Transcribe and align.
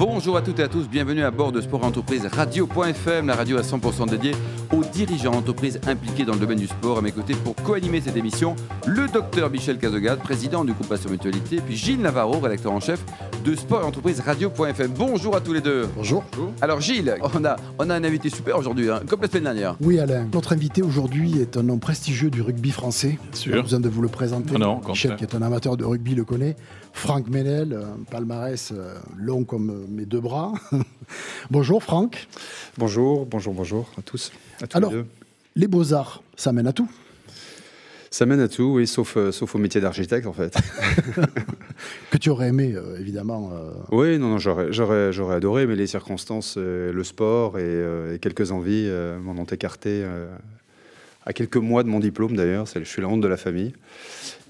Bonjour 0.00 0.38
à 0.38 0.40
toutes 0.40 0.58
et 0.60 0.62
à 0.62 0.68
tous, 0.68 0.88
bienvenue 0.88 1.22
à 1.24 1.30
bord 1.30 1.52
de 1.52 1.60
Sport 1.60 1.84
Entreprise 1.84 2.24
Radio.fm, 2.24 3.26
la 3.26 3.34
radio 3.34 3.58
à 3.58 3.60
100% 3.60 4.08
dédiée 4.08 4.32
aux 4.74 4.82
dirigeants 4.82 5.32
d'entreprises 5.32 5.78
impliqués 5.86 6.24
dans 6.24 6.32
le 6.32 6.38
domaine 6.38 6.58
du 6.58 6.68
sport. 6.68 6.96
À 6.96 7.02
mes 7.02 7.12
côtés 7.12 7.34
pour 7.34 7.54
co-animer 7.56 8.00
cette 8.00 8.16
émission, 8.16 8.56
le 8.86 9.08
docteur 9.08 9.50
Michel 9.50 9.76
Cazogade, 9.76 10.20
président 10.20 10.64
du 10.64 10.72
groupe 10.72 10.88
Passion 10.88 11.10
Mutualité, 11.10 11.60
puis 11.60 11.76
Gilles 11.76 12.00
Navarro, 12.00 12.38
rédacteur 12.40 12.72
en 12.72 12.80
chef 12.80 13.04
de 13.44 13.54
Sport 13.54 13.84
Entreprise 13.84 14.20
Radio.fm. 14.20 14.90
Bonjour 14.96 15.36
à 15.36 15.42
tous 15.42 15.52
les 15.52 15.60
deux. 15.60 15.86
Bonjour. 15.94 16.24
Alors 16.62 16.80
Gilles, 16.80 17.16
on 17.34 17.44
a, 17.44 17.56
on 17.78 17.90
a 17.90 17.94
un 17.94 18.04
invité 18.04 18.30
super 18.30 18.56
aujourd'hui, 18.56 18.90
hein, 18.90 19.00
comme 19.06 19.20
la 19.20 19.28
semaine 19.28 19.44
dernière. 19.44 19.76
Oui 19.82 19.98
Alain, 19.98 20.26
notre 20.32 20.54
invité 20.54 20.80
aujourd'hui 20.80 21.40
est 21.42 21.58
un 21.58 21.62
nom 21.62 21.78
prestigieux 21.78 22.30
du 22.30 22.40
rugby 22.40 22.70
français. 22.70 23.18
Sûr. 23.32 23.54
Pas 23.54 23.62
besoin 23.62 23.80
de 23.80 23.88
vous 23.90 24.00
le 24.00 24.08
présenter. 24.08 24.52
Ah 24.54 24.58
non, 24.58 24.80
Michel, 24.88 25.16
qui 25.16 25.24
est 25.24 25.34
un 25.34 25.42
amateur 25.42 25.76
de 25.76 25.84
rugby, 25.84 26.14
le 26.14 26.24
connaît. 26.24 26.56
Franck 26.92 27.28
Ménel, 27.28 27.74
un 27.74 28.02
palmarès 28.10 28.72
euh, 28.72 28.94
long 29.16 29.44
comme 29.44 29.70
euh, 29.70 29.86
mes 29.90 30.06
deux 30.06 30.20
bras. 30.20 30.52
Bonjour 31.50 31.82
Franck. 31.82 32.26
Bonjour, 32.78 33.26
bonjour, 33.26 33.54
bonjour 33.54 33.90
à 33.98 34.02
tous. 34.02 34.32
À 34.62 34.66
tous 34.66 34.76
Alors- 34.78 34.92
les 35.56 35.66
beaux-arts, 35.66 36.22
ça 36.36 36.52
mène 36.52 36.66
à 36.66 36.72
tout. 36.72 36.88
Ça 38.12 38.26
mène 38.26 38.40
à 38.40 38.48
tout, 38.48 38.64
oui, 38.74 38.86
sauf, 38.88 39.16
euh, 39.16 39.30
sauf 39.30 39.54
au 39.54 39.58
métier 39.58 39.80
d'architecte 39.80 40.26
en 40.26 40.32
fait. 40.32 40.56
Que 42.10 42.18
tu 42.18 42.28
aurais 42.28 42.48
aimé, 42.48 42.72
euh, 42.74 42.98
évidemment. 42.98 43.50
euh, 43.54 43.70
oui, 43.92 44.18
non, 44.18 44.28
non, 44.30 44.38
j'aurais, 44.38 44.72
j'aurais, 44.72 45.12
j'aurais 45.12 45.36
adoré, 45.36 45.66
mais 45.66 45.76
les 45.76 45.86
circonstances, 45.86 46.56
le 46.58 47.02
sport 47.04 47.58
et, 47.58 48.14
et 48.14 48.18
quelques 48.18 48.50
envies 48.52 48.90
m'en 49.22 49.32
ont 49.40 49.44
écarté 49.44 50.04
à 51.26 51.32
quelques 51.32 51.56
mois 51.56 51.82
de 51.82 51.88
mon 51.88 52.00
diplôme 52.00 52.36
d'ailleurs. 52.36 52.66
Je 52.66 52.82
suis 52.84 53.02
la 53.02 53.08
honte 53.08 53.20
de 53.20 53.28
la 53.28 53.36
famille. 53.36 53.72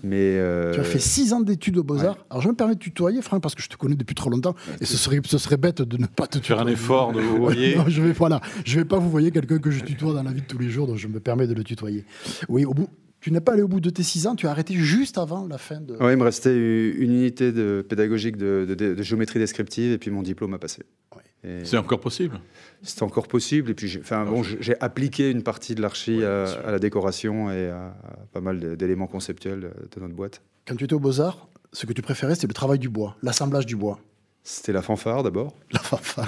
Mais, 0.02 0.36
euh, 0.38 0.72
Tu 0.72 0.80
as 0.80 0.84
fait 0.84 0.98
six 0.98 1.32
ans 1.34 1.40
d'études 1.40 1.76
aux 1.76 1.82
Beaux-Arts. 1.82 2.16
Alors 2.30 2.40
je 2.42 2.48
me 2.48 2.54
permets 2.54 2.74
de 2.74 2.78
tutoyer, 2.78 3.20
Franck, 3.20 3.42
parce 3.42 3.54
que 3.54 3.62
je 3.62 3.68
te 3.68 3.76
connais 3.76 3.96
depuis 3.96 4.14
trop 4.14 4.30
longtemps. 4.30 4.54
Et 4.80 4.86
ce 4.86 4.96
serait, 4.96 5.20
ce 5.24 5.36
serait 5.36 5.58
bête 5.58 5.82
de 5.82 5.96
ne 5.98 6.06
pas 6.06 6.26
te 6.26 6.38
tutoyer. 6.38 6.58
Faire 6.58 6.66
un 6.66 6.70
effort 6.70 7.12
de 7.12 7.20
vous 7.20 7.36
voyez. 7.36 7.76
non, 7.76 7.84
je 7.88 8.00
vais, 8.00 8.12
voilà, 8.12 8.40
je 8.64 8.78
vais 8.78 8.86
pas 8.86 8.98
vous 8.98 9.10
voyer 9.10 9.30
quelqu'un 9.30 9.58
que 9.58 9.70
je 9.70 9.84
tutoie 9.84 10.14
dans 10.14 10.22
la 10.22 10.32
vie 10.32 10.40
de 10.40 10.46
tous 10.46 10.56
les 10.58 10.70
jours, 10.70 10.86
donc 10.86 10.96
je 10.96 11.06
me 11.08 11.20
permets 11.20 11.46
de 11.46 11.52
le 11.54 11.64
tutoyer. 11.64 12.06
Oui, 12.48 12.64
au 12.64 12.72
bout, 12.72 12.88
tu 13.20 13.30
n'es 13.30 13.42
pas 13.42 13.52
allé 13.52 13.60
au 13.62 13.68
bout 13.68 13.80
de 13.80 13.90
tes 13.90 14.02
six 14.02 14.26
ans, 14.26 14.34
tu 14.36 14.46
as 14.46 14.50
arrêté 14.50 14.72
juste 14.72 15.18
avant 15.18 15.46
la 15.46 15.58
fin 15.58 15.80
de. 15.82 15.94
ouais, 15.96 16.14
il 16.14 16.16
me 16.16 16.22
restait 16.24 16.56
une 16.56 17.12
unité 17.12 17.52
de 17.52 17.84
pédagogique 17.86 18.38
de, 18.38 18.64
de- 18.66 18.94
de 18.94 19.02
géométrie 19.02 19.38
descriptive 19.38 19.92
et 19.92 19.98
puis 19.98 20.10
mon 20.10 20.22
diplôme 20.22 20.54
a 20.54 20.58
passé. 20.58 20.82
Ouais. 21.14 21.20
C'est 21.42 21.78
encore 21.78 22.00
possible? 22.00 22.38
C'était 22.82 23.02
encore 23.02 23.28
possible. 23.28 23.70
Et 23.70 23.74
puis, 23.74 23.88
j'ai, 23.88 24.00
enfin, 24.00 24.24
bon, 24.24 24.42
j'ai 24.42 24.58
j'ai 24.60 24.80
appliqué 24.80 25.30
une 25.30 25.42
partie 25.42 25.74
de 25.74 25.82
l'archi 25.82 26.18
Oui, 26.18 26.24
à, 26.24 26.70
la 26.70 26.78
décoration 26.78 27.50
et 27.50 27.68
à, 27.68 27.94
à 28.04 28.26
pas 28.32 28.40
mal 28.40 28.76
d'éléments 28.76 29.06
conceptuels 29.06 29.60
de 29.60 30.00
notre 30.00 30.14
boîte. 30.14 30.42
Quand 30.66 30.76
tu 30.76 30.84
étais 30.84 30.94
aux 30.94 31.00
Beaux-Arts, 31.00 31.48
ce 31.72 31.86
que 31.86 31.92
tu 31.92 32.02
préférais, 32.02 32.34
c'était 32.34 32.46
le 32.46 32.54
travail 32.54 32.78
du 32.78 32.88
bois, 32.88 33.16
l'assemblage 33.22 33.66
du 33.66 33.76
bois. 33.76 33.98
C'était 34.42 34.72
la 34.72 34.80
fanfare 34.82 35.22
d'abord. 35.22 35.54
La 35.70 35.78
fanfare. 35.80 36.26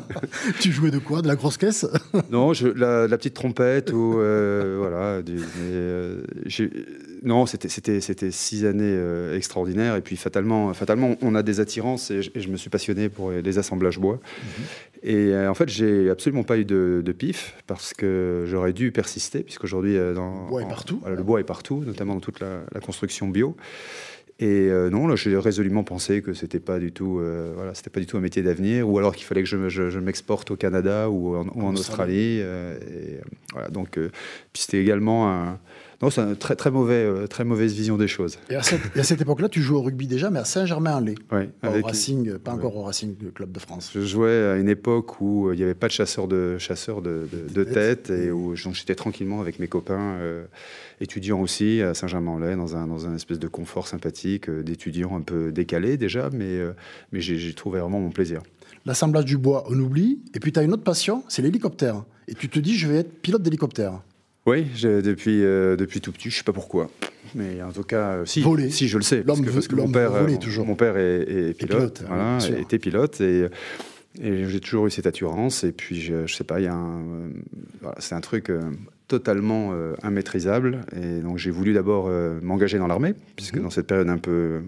tu 0.60 0.72
jouais 0.72 0.90
de 0.90 0.98
quoi? 0.98 1.22
De 1.22 1.28
la 1.28 1.36
grosse 1.36 1.56
caisse? 1.56 1.86
Non, 2.30 2.52
je, 2.52 2.66
la, 2.68 3.06
la 3.06 3.16
petite 3.16 3.34
trompette 3.34 3.92
ou 3.92 4.18
euh, 4.18 4.76
voilà. 4.78 5.22
du- 5.22 5.38
euh, 5.62 6.22
non, 7.22 7.46
c'était 7.46 7.68
c'était 7.68 8.00
c'était 8.00 8.30
six 8.32 8.66
années 8.66 8.82
euh, 8.84 9.36
extraordinaires. 9.36 9.94
Et 9.96 10.00
puis 10.00 10.16
fatalement, 10.16 10.74
fatalement, 10.74 11.16
on 11.22 11.34
a 11.36 11.42
des 11.42 11.60
attirances 11.60 12.10
et 12.10 12.22
je, 12.22 12.30
et 12.34 12.40
je 12.40 12.48
me 12.48 12.56
suis 12.56 12.70
passionné 12.70 13.08
pour 13.08 13.30
les 13.30 13.58
assemblages 13.58 13.98
bois. 14.00 14.18
Et 15.02 15.32
euh, 15.32 15.48
en 15.50 15.54
fait, 15.54 15.68
j'ai 15.68 16.10
absolument 16.10 16.42
pas 16.42 16.58
eu 16.58 16.64
de, 16.64 17.02
de 17.04 17.12
pif 17.12 17.54
parce 17.66 17.94
que 17.94 18.44
j'aurais 18.46 18.72
dû 18.72 18.90
persister 18.90 19.42
puisqu'aujourd'hui, 19.44 19.96
dans 20.14 20.42
Le 20.44 20.48
bois 20.48 20.60
est 20.62 20.64
en- 20.64 20.68
partout. 20.68 20.98
voilà, 21.00 21.16
le 21.16 21.22
bois 21.22 21.40
est 21.40 21.44
partout, 21.44 21.82
notamment 21.86 22.14
dans 22.14 22.20
toute 22.20 22.40
la, 22.40 22.62
la 22.72 22.80
construction 22.80 23.28
bio. 23.28 23.56
Et 24.44 24.68
euh, 24.68 24.90
non, 24.90 25.06
là, 25.06 25.16
j'ai 25.16 25.36
résolument 25.38 25.84
pensé 25.84 26.20
que 26.20 26.34
c'était 26.34 26.60
pas 26.60 26.78
du 26.78 26.92
tout, 26.92 27.18
euh, 27.18 27.52
voilà, 27.56 27.72
c'était 27.72 27.88
pas 27.88 28.00
du 28.00 28.06
tout 28.06 28.16
un 28.18 28.20
métier 28.20 28.42
d'avenir, 28.42 28.86
ou 28.88 28.98
alors 28.98 29.14
qu'il 29.14 29.24
fallait 29.24 29.42
que 29.42 29.48
je, 29.48 29.56
me- 29.56 29.68
je- 29.70 29.88
je 29.90 29.98
m'exporte 29.98 30.50
au 30.50 30.56
Canada 30.56 31.08
ou 31.08 31.34
en, 31.36 31.46
ou 31.54 31.62
en 31.62 31.68
En 31.68 31.74
Australie. 31.74 32.40
euh, 32.42 32.76
et, 32.80 33.20
voilà, 33.52 33.68
donc, 33.68 33.92
puis 33.92 34.62
c'était 34.62 34.80
également 34.82 35.30
un, 35.32 35.58
non, 36.02 36.10
c'est 36.10 36.20
une 36.20 36.36
très 36.36 36.56
très 36.56 36.70
mauvais, 36.70 36.94
euh, 37.04 37.26
très 37.26 37.44
mauvaise 37.44 37.72
vision 37.72 37.96
des 37.96 38.08
choses. 38.08 38.38
Et 38.50 38.56
à 38.56 38.62
cette, 38.62 38.80
et 38.96 39.00
à 39.00 39.04
cette 39.04 39.20
époque-là, 39.20 39.48
tu 39.48 39.62
jouais 39.62 39.76
au 39.78 39.82
rugby 39.82 40.06
déjà, 40.06 40.30
mais 40.30 40.38
à 40.40 40.44
Saint-Germain-en-Laye. 40.44 41.16
Ouais, 41.32 41.48
Pas 41.60 41.68
avec- 41.68 41.84
au 41.84 41.86
Racing, 41.88 42.38
pas 42.38 42.52
ouais. 42.52 42.58
encore 42.58 42.76
au 42.76 42.82
Racing 42.82 43.14
Club 43.32 43.52
de 43.52 43.58
France. 43.58 43.90
Je 43.94 44.00
jouais 44.00 44.30
à 44.52 44.56
une 44.56 44.68
époque 44.68 45.20
où 45.20 45.48
euh, 45.48 45.54
il 45.54 45.58
n'y 45.58 45.64
avait 45.64 45.74
pas 45.74 45.86
de 45.86 45.92
chasseurs 45.92 46.28
de, 46.28 46.58
chasseurs 46.58 47.02
de, 47.02 47.26
de- 47.32 47.52
de 47.54 47.64
tête 47.64 48.10
et 48.10 48.30
où 48.30 48.54
j'étais 48.56 48.94
tranquillement 48.94 49.40
avec 49.40 49.58
mes 49.58 49.68
copains 49.68 50.16
euh, 50.20 50.44
étudiants 51.00 51.40
aussi 51.40 51.80
à 51.82 51.94
Saint-Germain-en-Laye 51.94 52.56
dans 52.56 52.76
un, 52.76 52.86
dans 52.86 53.06
un 53.06 53.14
espèce 53.14 53.38
de 53.38 53.48
confort 53.48 53.86
sympathique 53.88 54.48
euh, 54.48 54.62
d'étudiants 54.62 55.16
un 55.16 55.20
peu 55.22 55.52
décalés 55.52 55.96
déjà, 55.96 56.30
mais, 56.32 56.44
euh, 56.58 56.72
mais 57.12 57.20
j'ai 57.20 57.52
trouvé 57.54 57.80
vraiment 57.80 58.00
mon 58.00 58.10
plaisir. 58.10 58.42
L'assemblage 58.86 59.24
du 59.24 59.38
bois, 59.38 59.64
on 59.70 59.78
oublie. 59.78 60.20
Et 60.34 60.40
puis 60.40 60.52
tu 60.52 60.58
as 60.58 60.62
une 60.62 60.72
autre 60.72 60.82
passion, 60.84 61.24
c'est 61.28 61.40
l'hélicoptère. 61.40 62.04
Et 62.28 62.34
tu 62.34 62.48
te 62.48 62.58
dis, 62.58 62.76
je 62.76 62.86
vais 62.88 62.96
être 62.98 63.20
pilote 63.22 63.42
d'hélicoptère. 63.42 64.02
Oui, 64.46 64.66
depuis, 64.82 65.42
euh, 65.42 65.76
depuis 65.76 66.00
tout 66.00 66.12
petit, 66.12 66.28
je 66.30 66.34
ne 66.34 66.38
sais 66.38 66.44
pas 66.44 66.52
pourquoi. 66.52 66.90
Mais 67.34 67.62
en 67.62 67.72
tout 67.72 67.82
cas, 67.82 68.10
euh, 68.10 68.24
si, 68.26 68.42
Voler. 68.42 68.70
si 68.70 68.88
je 68.88 68.98
le 68.98 69.02
sais. 69.02 69.22
Parce 69.22 69.38
L'homme 69.38 69.46
que, 69.46 69.52
parce 69.52 69.70
mon 69.72 69.88
père, 69.90 70.10
veut 70.12 70.20
voler 70.20 70.34
euh, 70.34 70.38
toujours. 70.38 70.66
mon 70.66 70.74
père 70.76 70.96
est, 70.98 71.22
est 71.22 71.54
pilote, 71.54 71.58
pilote, 71.94 72.04
voilà, 72.06 72.40
sûr. 72.40 72.58
était 72.58 72.78
pilote 72.78 73.20
et, 73.22 73.46
et 74.20 74.44
j'ai 74.46 74.60
toujours 74.60 74.86
eu 74.86 74.90
cette 74.90 75.06
assurance. 75.06 75.64
Et 75.64 75.72
puis, 75.72 76.00
je, 76.00 76.26
je 76.26 76.34
sais 76.34 76.44
pas, 76.44 76.60
il 76.60 76.64
y 76.64 76.68
a 76.68 76.74
un, 76.74 76.98
euh, 77.00 77.28
voilà, 77.80 77.96
c'est 78.00 78.14
un 78.14 78.20
truc 78.20 78.50
euh, 78.50 78.60
totalement 79.08 79.70
euh, 79.72 79.94
immaîtrisable. 80.04 80.82
Et 80.94 81.20
donc, 81.20 81.38
j'ai 81.38 81.50
voulu 81.50 81.72
d'abord 81.72 82.06
euh, 82.08 82.38
m'engager 82.42 82.78
dans 82.78 82.86
l'armée, 82.86 83.14
puisque 83.36 83.56
Mhm. 83.56 83.62
dans 83.62 83.70
cette 83.70 83.86
période 83.86 84.08
un 84.10 84.18
peu 84.18 84.60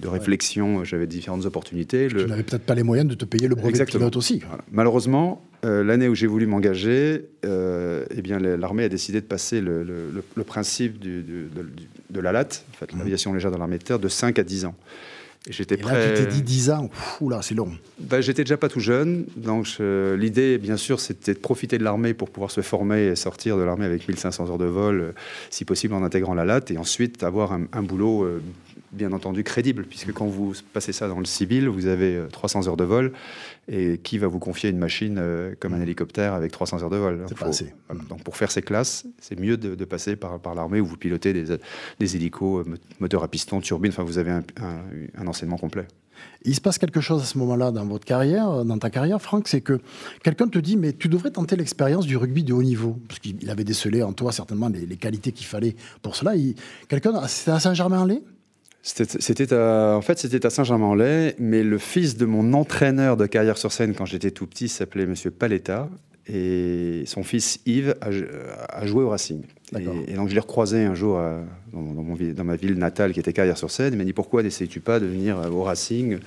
de 0.00 0.08
réflexion, 0.08 0.84
j'avais 0.84 1.06
différentes 1.06 1.46
opportunités. 1.46 2.08
Le- 2.08 2.24
Tu 2.24 2.28
n'avais 2.30 2.42
peut-être 2.42 2.64
pas 2.64 2.74
les 2.74 2.82
moyens 2.82 3.08
de 3.08 3.14
te 3.14 3.24
payer 3.24 3.48
le 3.48 3.54
brevet 3.54 3.70
Exactement. 3.70 4.04
de 4.06 4.10
pilote 4.10 4.16
aussi. 4.16 4.42
voilà. 4.46 4.62
Malheureusement, 4.70 5.42
euh, 5.64 5.82
l'année 5.84 6.08
où 6.08 6.14
j'ai 6.14 6.26
voulu 6.26 6.46
m'engager, 6.46 7.26
euh, 7.44 8.04
eh 8.14 8.22
bien, 8.22 8.38
la- 8.38 8.56
l'armée 8.56 8.84
a 8.84 8.88
décidé 8.88 9.20
de 9.20 9.26
passer 9.26 9.60
le, 9.60 9.82
le- 9.82 10.10
le- 10.12 10.24
le 10.34 10.44
principe 10.44 10.98
du- 10.98 11.22
du- 11.22 11.48
de, 11.54 11.62
du- 11.62 11.88
de 12.10 12.20
la 12.20 12.32
LAT, 12.32 12.64
en 12.72 12.76
fait, 12.76 12.92
Mhm. 12.92 12.98
l'aviation 13.00 13.32
légère 13.32 13.50
dans 13.50 13.58
l'armée 13.58 13.78
de 13.78 13.82
terre, 13.84 13.98
de 13.98 14.08
5 14.08 14.38
à 14.38 14.42
10 14.42 14.64
ans. 14.64 14.74
Et 15.48 15.52
j'étais 15.54 15.76
Et 15.76 15.78
là, 15.78 15.84
prêt. 15.84 16.14
tu 16.14 16.22
t'es 16.22 16.30
dit 16.30 16.42
10 16.42 16.68
ans, 16.70 16.90
c'est 17.40 17.54
long. 17.54 17.70
Bah, 17.98 18.20
j'étais 18.20 18.44
déjà 18.44 18.58
pas 18.58 18.68
tout 18.68 18.78
jeune, 18.80 19.24
donc 19.38 19.64
je- 19.64 20.14
l'idée, 20.14 20.58
bien 20.58 20.76
sûr, 20.76 21.00
c'était 21.00 21.32
de 21.32 21.38
profiter 21.38 21.78
de 21.78 21.82
l'armée 21.84 22.12
pour 22.12 22.28
pouvoir 22.28 22.50
se 22.50 22.60
former 22.60 23.06
et 23.06 23.16
sortir 23.16 23.56
de 23.56 23.62
l'armée 23.62 23.86
avec 23.86 24.06
1500 24.06 24.50
heures 24.50 24.58
de 24.58 24.66
vol, 24.66 25.00
euh, 25.00 25.12
si 25.48 25.64
possible 25.64 25.94
en 25.94 26.02
intégrant 26.04 26.34
la 26.34 26.44
LAT, 26.44 26.70
et 26.70 26.76
ensuite 26.76 27.22
avoir 27.22 27.52
un, 27.54 27.62
un 27.72 27.82
boulot, 27.82 28.24
euh, 28.24 28.42
bien 28.92 29.12
entendu, 29.12 29.44
crédible, 29.44 29.84
puisque 29.84 30.12
quand 30.12 30.26
vous 30.26 30.52
passez 30.72 30.92
ça 30.92 31.06
dans 31.08 31.18
le 31.18 31.24
civil, 31.24 31.68
vous 31.68 31.86
avez 31.86 32.16
euh, 32.16 32.26
300 32.28 32.66
heures 32.68 32.76
de 32.76 32.84
vol, 32.84 33.12
et 33.68 33.98
qui 34.02 34.18
va 34.18 34.26
vous 34.26 34.38
confier 34.40 34.70
une 34.70 34.78
machine 34.78 35.16
euh, 35.18 35.54
comme 35.60 35.74
un 35.74 35.80
hélicoptère 35.80 36.34
avec 36.34 36.50
300 36.52 36.82
heures 36.82 36.90
de 36.90 36.96
vol? 36.96 37.24
C'est 37.28 37.38
pas 37.38 37.46
assez. 37.46 37.72
voilà. 37.88 38.02
Donc 38.08 38.22
pour 38.24 38.36
faire 38.36 38.50
ces 38.50 38.62
classes, 38.62 39.06
c'est 39.20 39.38
mieux 39.38 39.56
de, 39.56 39.74
de 39.74 39.84
passer 39.84 40.16
par, 40.16 40.38
par 40.40 40.54
l'armée 40.54 40.80
où 40.80 40.86
vous 40.86 40.96
pilotez 40.96 41.32
des, 41.32 41.44
des 42.00 42.16
hélicos, 42.16 42.66
euh, 42.66 42.70
mo- 42.70 42.76
moteurs 42.98 43.22
à 43.22 43.28
piston, 43.28 43.60
turbines, 43.60 43.92
enfin 43.92 44.02
vous 44.02 44.18
avez 44.18 44.30
un, 44.32 44.42
un- 44.60 44.82
un 45.22 45.26
enseignement 45.26 45.56
complet. 45.58 45.86
Il 46.42 46.54
se 46.54 46.60
passe 46.60 46.76
quelque 46.76 47.00
chose 47.00 47.22
à 47.22 47.24
ce 47.24 47.38
moment-là 47.38 47.70
dans 47.70 47.86
votre 47.86 48.04
carrière, 48.04 48.64
dans 48.66 48.76
ta 48.76 48.90
carrière, 48.90 49.22
Franck, 49.22 49.48
c'est 49.48 49.62
que 49.62 49.80
quelqu'un 50.22 50.48
te 50.48 50.58
dit 50.58 50.76
mais 50.76 50.92
tu 50.92 51.08
devrais 51.08 51.30
tenter 51.30 51.56
l'expérience 51.56 52.04
du 52.06 52.16
rugby 52.18 52.44
de 52.44 52.52
haut 52.52 52.62
niveau, 52.62 52.98
parce 53.08 53.20
qu'il 53.20 53.48
avait 53.48 53.64
décelé 53.64 54.02
en 54.02 54.12
toi 54.12 54.30
certainement 54.32 54.68
les, 54.68 54.84
les 54.84 54.96
qualités 54.96 55.32
qu'il 55.32 55.46
fallait 55.46 55.76
pour 56.02 56.16
cela. 56.16 56.32
Quelqu'un, 56.88 57.26
c'était 57.26 57.52
à 57.52 57.60
Saint-Germain-en-Laye? 57.60 58.22
C'était 58.82 59.52
à, 59.52 59.94
en 59.96 60.00
fait, 60.00 60.18
c'était 60.18 60.46
à 60.46 60.50
Saint-Germain-en-Laye, 60.50 61.34
mais 61.38 61.62
le 61.62 61.76
fils 61.78 62.16
de 62.16 62.24
mon 62.24 62.54
entraîneur 62.54 63.16
de 63.18 63.26
carrière 63.26 63.58
sur 63.58 63.72
scène 63.72 63.94
quand 63.94 64.06
j'étais 64.06 64.30
tout 64.30 64.46
petit 64.46 64.68
s'appelait 64.68 65.04
Monsieur 65.06 65.30
Paletta, 65.30 65.88
et 66.26 67.02
son 67.06 67.22
fils 67.22 67.60
Yves 67.66 67.94
a, 68.00 68.08
a 68.78 68.86
joué 68.86 69.02
au 69.04 69.10
Racing. 69.10 69.42
Et, 70.06 70.12
et 70.12 70.14
donc 70.14 70.28
je 70.28 70.34
l'ai 70.34 70.40
recroisé 70.40 70.82
un 70.84 70.94
jour 70.94 71.18
à- 71.18 71.40
dans, 71.72 71.82
dans 71.82 72.02
mon 72.02 72.14
vi- 72.14 72.32
dans 72.32 72.44
ma 72.44 72.56
ville 72.56 72.74
natale 72.74 73.12
qui 73.12 73.20
était 73.20 73.32
carrière 73.32 73.58
sur 73.58 73.70
scène. 73.70 73.92
Il 73.94 73.98
m'a 73.98 74.04
dit 74.04 74.12
pourquoi 74.12 74.42
n'essayes-tu 74.42 74.80
pas 74.80 74.98
de 74.98 75.06
venir 75.06 75.36
au 75.52 75.62
Racing? 75.62 76.18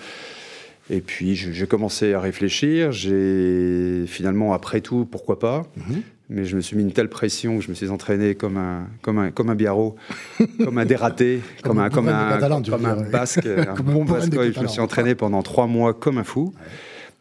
Et 0.89 0.99
puis 0.99 1.35
j'ai 1.35 1.65
commencé 1.67 2.13
à 2.13 2.19
réfléchir. 2.19 2.91
J'ai 2.91 4.03
finalement, 4.06 4.53
après 4.53 4.81
tout, 4.81 5.06
pourquoi 5.09 5.39
pas? 5.39 5.63
Mhm. 5.77 6.01
Mais 6.29 6.45
je 6.45 6.55
me 6.55 6.61
suis 6.61 6.75
mis 6.75 6.83
une 6.83 6.91
telle 6.93 7.09
pression 7.09 7.57
que 7.57 7.63
je 7.63 7.69
me 7.69 7.73
suis 7.73 7.89
entraîné 7.89 8.35
comme 8.35 8.57
un, 8.57 8.87
comme 9.01 9.19
un, 9.19 9.31
comme 9.31 9.49
un 9.49 9.55
biarro, 9.55 9.95
comme 10.63 10.77
un 10.77 10.85
dératé, 10.85 11.41
Comme 11.61 11.75
comme, 11.75 11.79
un 11.79 11.89
comme, 11.89 12.07
un, 12.09 12.29
catalan, 12.29 12.61
comme 12.69 12.85
un 12.85 13.01
basque, 13.09 13.45
un 13.45 13.75
Comme 13.75 13.89
un 13.89 13.93
bon 13.93 14.05
basque. 14.05 14.33
ouais, 14.33 14.51
Je 14.53 14.59
me 14.59 14.67
suis 14.67 14.81
entraîné 14.81 15.15
pendant 15.15 15.43
trois 15.43 15.67
mois 15.67 15.93
comme 15.93 16.17
un 16.17 16.23
fou. 16.23 16.53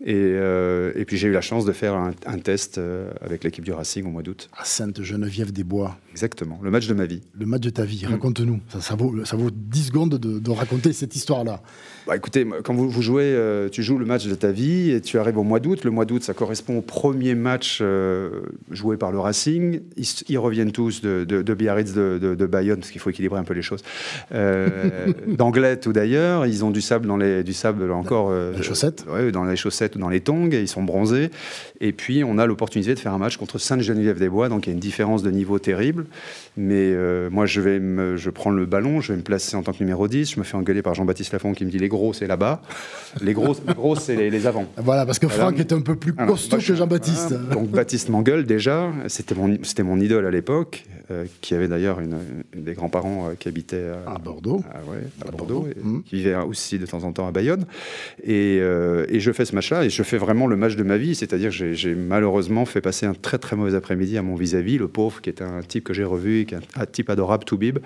Et, 0.04 0.14
euh, 0.16 0.92
et 0.96 1.04
puis 1.04 1.16
j'ai 1.16 1.28
eu 1.28 1.32
la 1.32 1.40
chance 1.40 1.64
de 1.64 1.70
faire 1.70 1.94
un, 1.94 2.38
test 2.38 2.78
euh, 2.78 3.12
avec 3.20 3.44
l'équipe 3.44 3.64
du 3.64 3.72
Racing 3.72 4.04
au 4.04 4.10
mois 4.10 4.22
d'août. 4.22 4.50
À 4.58 4.64
Sainte-Geneviève-des-Bois. 4.64 5.96
Exactement, 6.10 6.58
le 6.60 6.72
match 6.72 6.88
de 6.88 6.94
ma 6.94 7.06
vie. 7.06 7.22
Le 7.38 7.46
match 7.46 7.60
de 7.60 7.70
ta 7.70 7.84
vie, 7.84 8.04
mm. 8.04 8.10
raconte-nous. 8.10 8.60
Ça, 8.80 8.96
vaut, 8.96 9.24
ça 9.24 9.36
vaut 9.36 9.50
10 9.52 9.86
secondes 9.86 10.18
de, 10.18 10.50
raconter 10.50 10.92
cette 10.92 11.14
histoire-là. 11.14 11.62
Bah, 12.06 12.16
écoutez, 12.16 12.46
quand 12.64 12.74
vous, 12.74 12.88
vous 12.88 13.02
jouez, 13.02 13.24
euh, 13.24 13.68
tu 13.68 13.82
joues 13.82 13.98
le 13.98 14.04
match 14.04 14.26
de 14.26 14.34
ta 14.34 14.50
vie 14.50 14.90
et 14.90 15.00
tu 15.00 15.18
arrives 15.18 15.38
au 15.38 15.42
mois 15.42 15.60
d'août. 15.60 15.84
Le 15.84 15.90
mois 15.90 16.04
d'août, 16.04 16.22
ça 16.22 16.34
correspond 16.34 16.78
au 16.78 16.82
premier 16.82 17.34
match 17.34 17.82
joué 18.70 18.96
par 18.96 19.12
le 19.12 19.18
Racing. 19.18 19.80
Ils, 20.28 20.38
reviennent 20.38 20.72
tous 20.72 21.02
de, 21.02 21.24
de, 21.24 21.54
Biarritz, 21.54 21.92
de, 21.92 22.18
de, 22.18 22.46
Bayonne, 22.46 22.80
parce 22.80 22.90
qu'il 22.90 23.00
faut 23.00 23.10
équilibrer 23.10 23.38
un 23.38 23.44
peu 23.44 23.54
les 23.54 23.62
choses. 23.62 23.82
D'Anglette 25.26 25.86
ou 25.86 25.92
d'ailleurs. 25.92 26.46
Ils 26.46 26.64
ont 26.64 26.70
du 26.70 26.80
sable 26.80 27.06
dans 27.06 27.16
les, 27.16 27.44
du 27.44 27.52
sable 27.52 27.90
encore. 27.92 28.32
les 28.32 28.62
chaussettes 28.62 29.04
Oui, 29.08 29.30
dans 29.32 29.44
les 29.44 29.56
chaussettes 29.56 29.98
dans 29.98 30.08
les 30.08 30.20
tongs, 30.20 30.50
et 30.52 30.60
ils 30.60 30.68
sont 30.68 30.82
bronzés. 30.82 31.30
Et 31.80 31.92
puis, 31.92 32.24
on 32.24 32.38
a 32.38 32.46
l'opportunité 32.46 32.94
de 32.94 32.98
faire 32.98 33.12
un 33.12 33.18
match 33.18 33.36
contre 33.36 33.58
Sainte-Geneviève-des-Bois, 33.58 34.48
donc 34.48 34.66
il 34.66 34.70
y 34.70 34.72
a 34.72 34.74
une 34.74 34.80
différence 34.80 35.22
de 35.22 35.30
niveau 35.30 35.58
terrible. 35.58 36.06
Mais 36.56 36.92
euh, 36.92 37.30
moi, 37.30 37.46
je, 37.46 37.60
vais 37.60 37.80
me, 37.80 38.16
je 38.16 38.30
prends 38.30 38.50
le 38.50 38.66
ballon, 38.66 39.00
je 39.00 39.12
vais 39.12 39.18
me 39.18 39.22
placer 39.22 39.56
en 39.56 39.62
tant 39.62 39.72
que 39.72 39.80
numéro 39.80 40.08
10. 40.08 40.32
Je 40.34 40.38
me 40.38 40.44
fais 40.44 40.56
engueuler 40.56 40.82
par 40.82 40.94
Jean-Baptiste 40.94 41.32
Lafont 41.32 41.52
qui 41.52 41.64
me 41.64 41.70
dit 41.70 41.78
les 41.78 41.88
gros, 41.92 42.12
c'est 42.12 42.26
là-bas. 42.26 42.62
Les 43.20 43.34
gros, 43.34 43.54
les 43.66 43.74
gros 43.74 43.94
c'est 43.94 44.16
les, 44.16 44.30
les, 44.30 44.46
avants. 44.46 44.66
Voilà, 44.76 45.04
parce 45.04 45.18
que 45.18 45.28
Franck 45.28 45.58
est 45.60 45.72
un 45.72 45.82
peu 45.82 45.96
plus 45.96 46.14
costaud 46.14 46.56
que 46.56 46.74
Jean-Baptiste. 46.74 47.34
donc, 47.52 47.68
Baptiste 47.68 48.08
m'engueule 48.08 48.44
déjà. 48.46 48.90
C'était 49.08 49.34
mon, 49.34 49.58
c'était 49.62 49.82
mon 49.82 50.00
idole 50.00 50.26
à 50.26 50.30
l'époque, 50.30 50.84
euh, 51.10 51.26
qui 51.42 51.54
avait 51.54 51.68
d'ailleurs 51.68 52.00
une, 52.00 52.18
des 52.56 52.72
grands-parents 52.72 53.28
euh, 53.28 53.34
qui 53.38 53.48
habitaient 53.48 53.90
à, 54.06 54.18
Bordeaux. 54.18 54.64
À, 54.72 55.30
Bordeaux, 55.30 55.68
mmh. 55.82 56.00
qui 56.06 56.16
vivait 56.16 56.36
aussi 56.36 56.78
de 56.78 56.86
temps 56.86 57.04
en 57.04 57.12
temps 57.12 57.28
à 57.28 57.32
Bayonne. 57.32 57.66
Et, 58.24 58.56
et 58.56 59.20
je 59.20 59.32
fais 59.32 59.44
ce 59.44 59.54
match-là 59.54 59.84
et 59.84 59.90
je 59.90 60.02
fais 60.02 60.18
vraiment 60.18 60.46
le 60.46 60.56
match 60.56 60.76
de 60.76 60.82
ma 60.82 60.96
vie. 60.96 61.14
C'est-à-dire 61.14 61.50
que 61.50 61.72
j'ai 61.74 61.94
malheureusement 61.94 62.64
fait 62.64 62.80
passer 62.80 63.06
un 63.06 63.14
très 63.14 63.38
très 63.38 63.56
mauvais 63.56 63.76
après-midi 63.76 64.16
à 64.16 64.22
mon 64.22 64.34
vis-à-vis, 64.34 64.78
le 64.78 64.88
pauvre, 64.88 65.20
qui 65.20 65.28
est 65.28 65.42
un 65.42 65.60
type 65.62 65.84
que 65.84 65.94
j'ai 65.94 66.04
revu, 66.04 66.46
qui 66.46 66.54
est 66.54 66.58
un, 66.76 66.86
type 66.86 67.10
adorable, 67.10 67.44
tout 67.44 67.58
bib. 67.58 67.78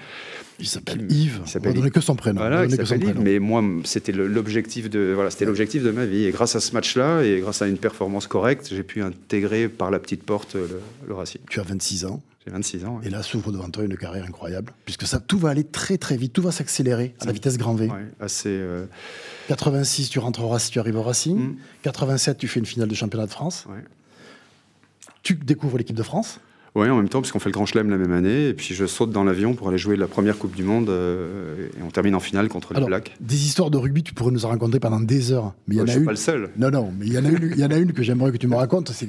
Il 0.59 0.67
s'appelle 0.67 1.06
Yves. 1.11 1.41
Il 1.44 1.50
s'appelle 1.50 1.75
donner 1.75 1.91
que 1.91 2.00
son 2.00 2.14
prénom. 2.14 2.41
Voilà, 2.41 2.64
il 2.64 2.70
s'appelle 2.70 3.05
Yves. 3.05 3.20
Mais 3.20 3.38
moi, 3.38 3.62
c'était 3.96 4.12
l'objectif 4.12 4.90
de 4.90 5.12
voilà, 5.14 5.31
c'était 5.31 5.46
l'objectif 5.46 5.82
de 5.82 5.90
ma 5.90 6.04
vie. 6.04 6.25
Et 6.25 6.31
grâce 6.31 6.54
à 6.54 6.60
ce 6.60 6.72
match-là 6.72 7.22
et 7.22 7.40
grâce 7.40 7.62
à 7.62 7.66
une 7.66 7.78
performance 7.78 8.26
correcte, 8.26 8.69
j'ai 8.70 8.82
pu 8.82 9.02
intégrer 9.02 9.69
par 9.70 9.90
la 9.90 9.98
petite 9.98 10.22
porte 10.22 10.54
le, 10.54 10.81
le 11.08 11.14
Racing. 11.14 11.40
Tu 11.48 11.60
as 11.60 11.62
26 11.62 12.04
ans. 12.04 12.20
J'ai 12.44 12.52
26 12.52 12.84
ans. 12.84 13.00
Et 13.02 13.08
là 13.08 13.22
s'ouvre 13.22 13.52
devant 13.52 13.70
toi 13.70 13.84
une 13.84 13.96
carrière 13.96 14.26
incroyable, 14.26 14.70
puisque 14.84 15.06
ça, 15.06 15.19
tout 15.19 15.38
va 15.38 15.48
aller 15.48 15.64
très 15.64 15.96
très 15.96 16.19
vite, 16.19 16.34
tout 16.34 16.43
va 16.43 16.52
s'accélérer 16.52 17.14
à 17.20 17.25
la 17.25 17.32
vitesse 17.32 17.56
grand 17.56 17.75
V. 17.75 17.88
assez. 18.20 18.60
86, 19.48 20.04
euh, 20.04 20.10
tu 20.10 20.19
rentres 20.19 20.42
au 20.42 20.49
Racing, 20.49 20.72
tu 20.72 20.78
arrives 20.78 20.96
au 20.96 21.02
Racing. 21.02 21.56
87, 21.82 22.37
mm. 22.37 22.38
tu 22.38 22.49
fais 22.49 22.60
une 22.60 22.66
finale 22.66 22.88
de 22.88 22.94
championnat 22.94 23.25
de 23.25 23.31
France. 23.31 23.66
Tu 25.22 25.37
découvres 25.37 25.78
l'équipe 25.78 25.96
de 25.96 26.02
France. 26.02 26.38
Oui, 26.76 26.90
en 26.90 26.96
même 26.96 27.08
temps, 27.08 27.23
puisqu'on 27.23 27.38
fait 27.38 27.49
le 27.49 27.55
Grand 27.55 27.64
Chelem 27.64 27.88
la 27.88 27.96
même 27.96 28.12
année, 28.12 28.49
et 28.49 28.52
puis 28.52 28.75
je 28.75 28.84
saute 28.84 29.11
dans 29.11 29.25
l'avion 29.25 29.55
pour 29.55 29.70
aller 29.70 29.78
jouer 29.78 29.96
la 29.96 30.06
première 30.06 30.37
Coupe 30.37 30.55
du 30.55 30.62
Monde, 30.62 30.90
euh, 30.90 31.69
et 31.69 31.82
on 31.82 31.88
termine 31.88 32.14
en 32.14 32.20
finale 32.20 32.49
contre 32.49 32.75
les 32.75 32.84
Blacks. 32.84 33.17
Des 33.19 33.46
histoires 33.46 33.70
de 33.70 33.78
rugby, 33.78 34.02
tu 34.02 34.12
pourrais 34.12 34.31
nous 34.31 34.44
en 34.44 34.50
raconter 34.50 34.78
pendant 34.78 35.00
des 35.00 35.32
heures. 35.32 35.55
Mais 35.67 35.76
il 35.76 35.78
y 35.78 35.81
en 35.81 35.87
a 35.87 35.93
suis 35.93 36.05
pas 36.05 36.11
le 36.11 36.19
seul. 36.19 36.50
Non, 36.58 36.70
non, 36.70 36.93
mais 36.99 37.06
il 37.06 37.14
y 37.14 37.19
en 37.19 37.25
a 37.25 37.31
une, 37.31 37.50
il 37.50 37.58
y 37.58 37.64
en 37.64 37.70
a 37.70 37.78
une 37.78 37.94
que 37.94 38.02
j'aimerais 38.02 38.31
que 38.31 38.37
tu 38.37 38.46
me 38.46 38.56
racontes, 38.56 38.90
c'est 38.93 39.08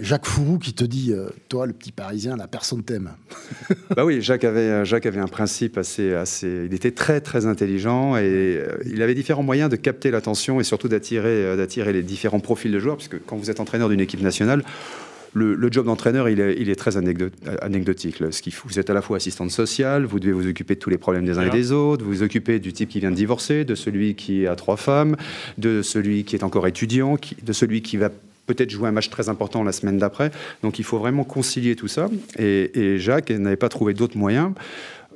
Jacques 0.00 0.26
Fourou 0.26 0.58
qui 0.58 0.72
te 0.72 0.82
dit, 0.82 1.12
euh, 1.12 1.28
toi, 1.48 1.66
le 1.66 1.72
petit 1.72 1.92
Parisien, 1.92 2.36
la 2.36 2.48
personne 2.48 2.82
t'aime. 2.82 3.12
bah 3.96 4.04
oui, 4.04 4.20
Jacques 4.20 4.42
avait, 4.42 4.84
Jacques 4.84 5.06
avait 5.06 5.20
un 5.20 5.28
principe 5.28 5.78
assez, 5.78 6.14
assez, 6.14 6.64
il 6.66 6.74
était 6.74 6.90
très 6.90 7.20
très 7.20 7.46
intelligent 7.46 8.16
et 8.16 8.22
euh, 8.24 8.76
il 8.86 9.02
avait 9.02 9.14
différents 9.14 9.44
moyens 9.44 9.70
de 9.70 9.76
capter 9.76 10.10
l'attention 10.10 10.58
et 10.58 10.64
surtout 10.64 10.88
d'attirer, 10.88 11.56
d'attirer 11.56 11.92
les 11.92 12.02
différents 12.02 12.40
profils 12.40 12.72
de 12.72 12.78
joueurs, 12.80 12.96
puisque 12.96 13.24
quand 13.24 13.36
vous 13.36 13.52
êtes 13.52 13.60
entraîneur 13.60 13.88
d'une 13.88 14.00
équipe 14.00 14.20
nationale 14.20 14.64
le, 15.34 15.68
job 15.70 15.86
d'entraîneur, 15.86 16.28
il 16.28 16.40
est, 16.40 16.74
très 16.76 16.96
anecdotique. 16.96 18.16
Ce 18.30 18.66
vous 18.66 18.78
êtes 18.78 18.90
à 18.90 18.94
la 18.94 19.02
fois 19.02 19.16
assistante 19.16 19.50
sociale, 19.50 20.04
vous 20.04 20.20
devez 20.20 20.32
vous 20.32 20.46
occuper 20.46 20.74
de 20.74 20.80
tous 20.80 20.90
les 20.90 20.98
problèmes 20.98 21.24
des 21.24 21.38
uns 21.38 21.46
et 21.46 21.50
des 21.50 21.72
autres, 21.72 22.04
vous 22.04 22.10
vous 22.10 22.22
occupez 22.22 22.58
du 22.58 22.72
type 22.72 22.88
qui 22.88 23.00
vient 23.00 23.10
de 23.10 23.16
divorcer, 23.16 23.64
de 23.64 23.74
celui 23.74 24.14
qui 24.14 24.46
a 24.46 24.56
trois 24.56 24.76
femmes, 24.76 25.16
de 25.58 25.82
celui 25.82 26.24
qui 26.24 26.36
est 26.36 26.44
encore 26.44 26.66
étudiant, 26.66 27.16
de 27.42 27.52
celui 27.52 27.82
qui 27.82 27.96
va 27.96 28.10
peut-être 28.46 28.70
jouer 28.70 28.88
un 28.88 28.92
match 28.92 29.10
très 29.10 29.28
important 29.28 29.62
la 29.62 29.72
semaine 29.72 29.98
d'après. 29.98 30.30
Donc 30.62 30.78
il 30.78 30.84
faut 30.84 30.98
vraiment 30.98 31.24
concilier 31.24 31.76
tout 31.76 31.88
ça. 31.88 32.08
et 32.38 32.98
Jacques 32.98 33.30
n'avait 33.30 33.56
pas 33.56 33.68
trouvé 33.68 33.94
d'autres 33.94 34.16
moyens. 34.16 34.52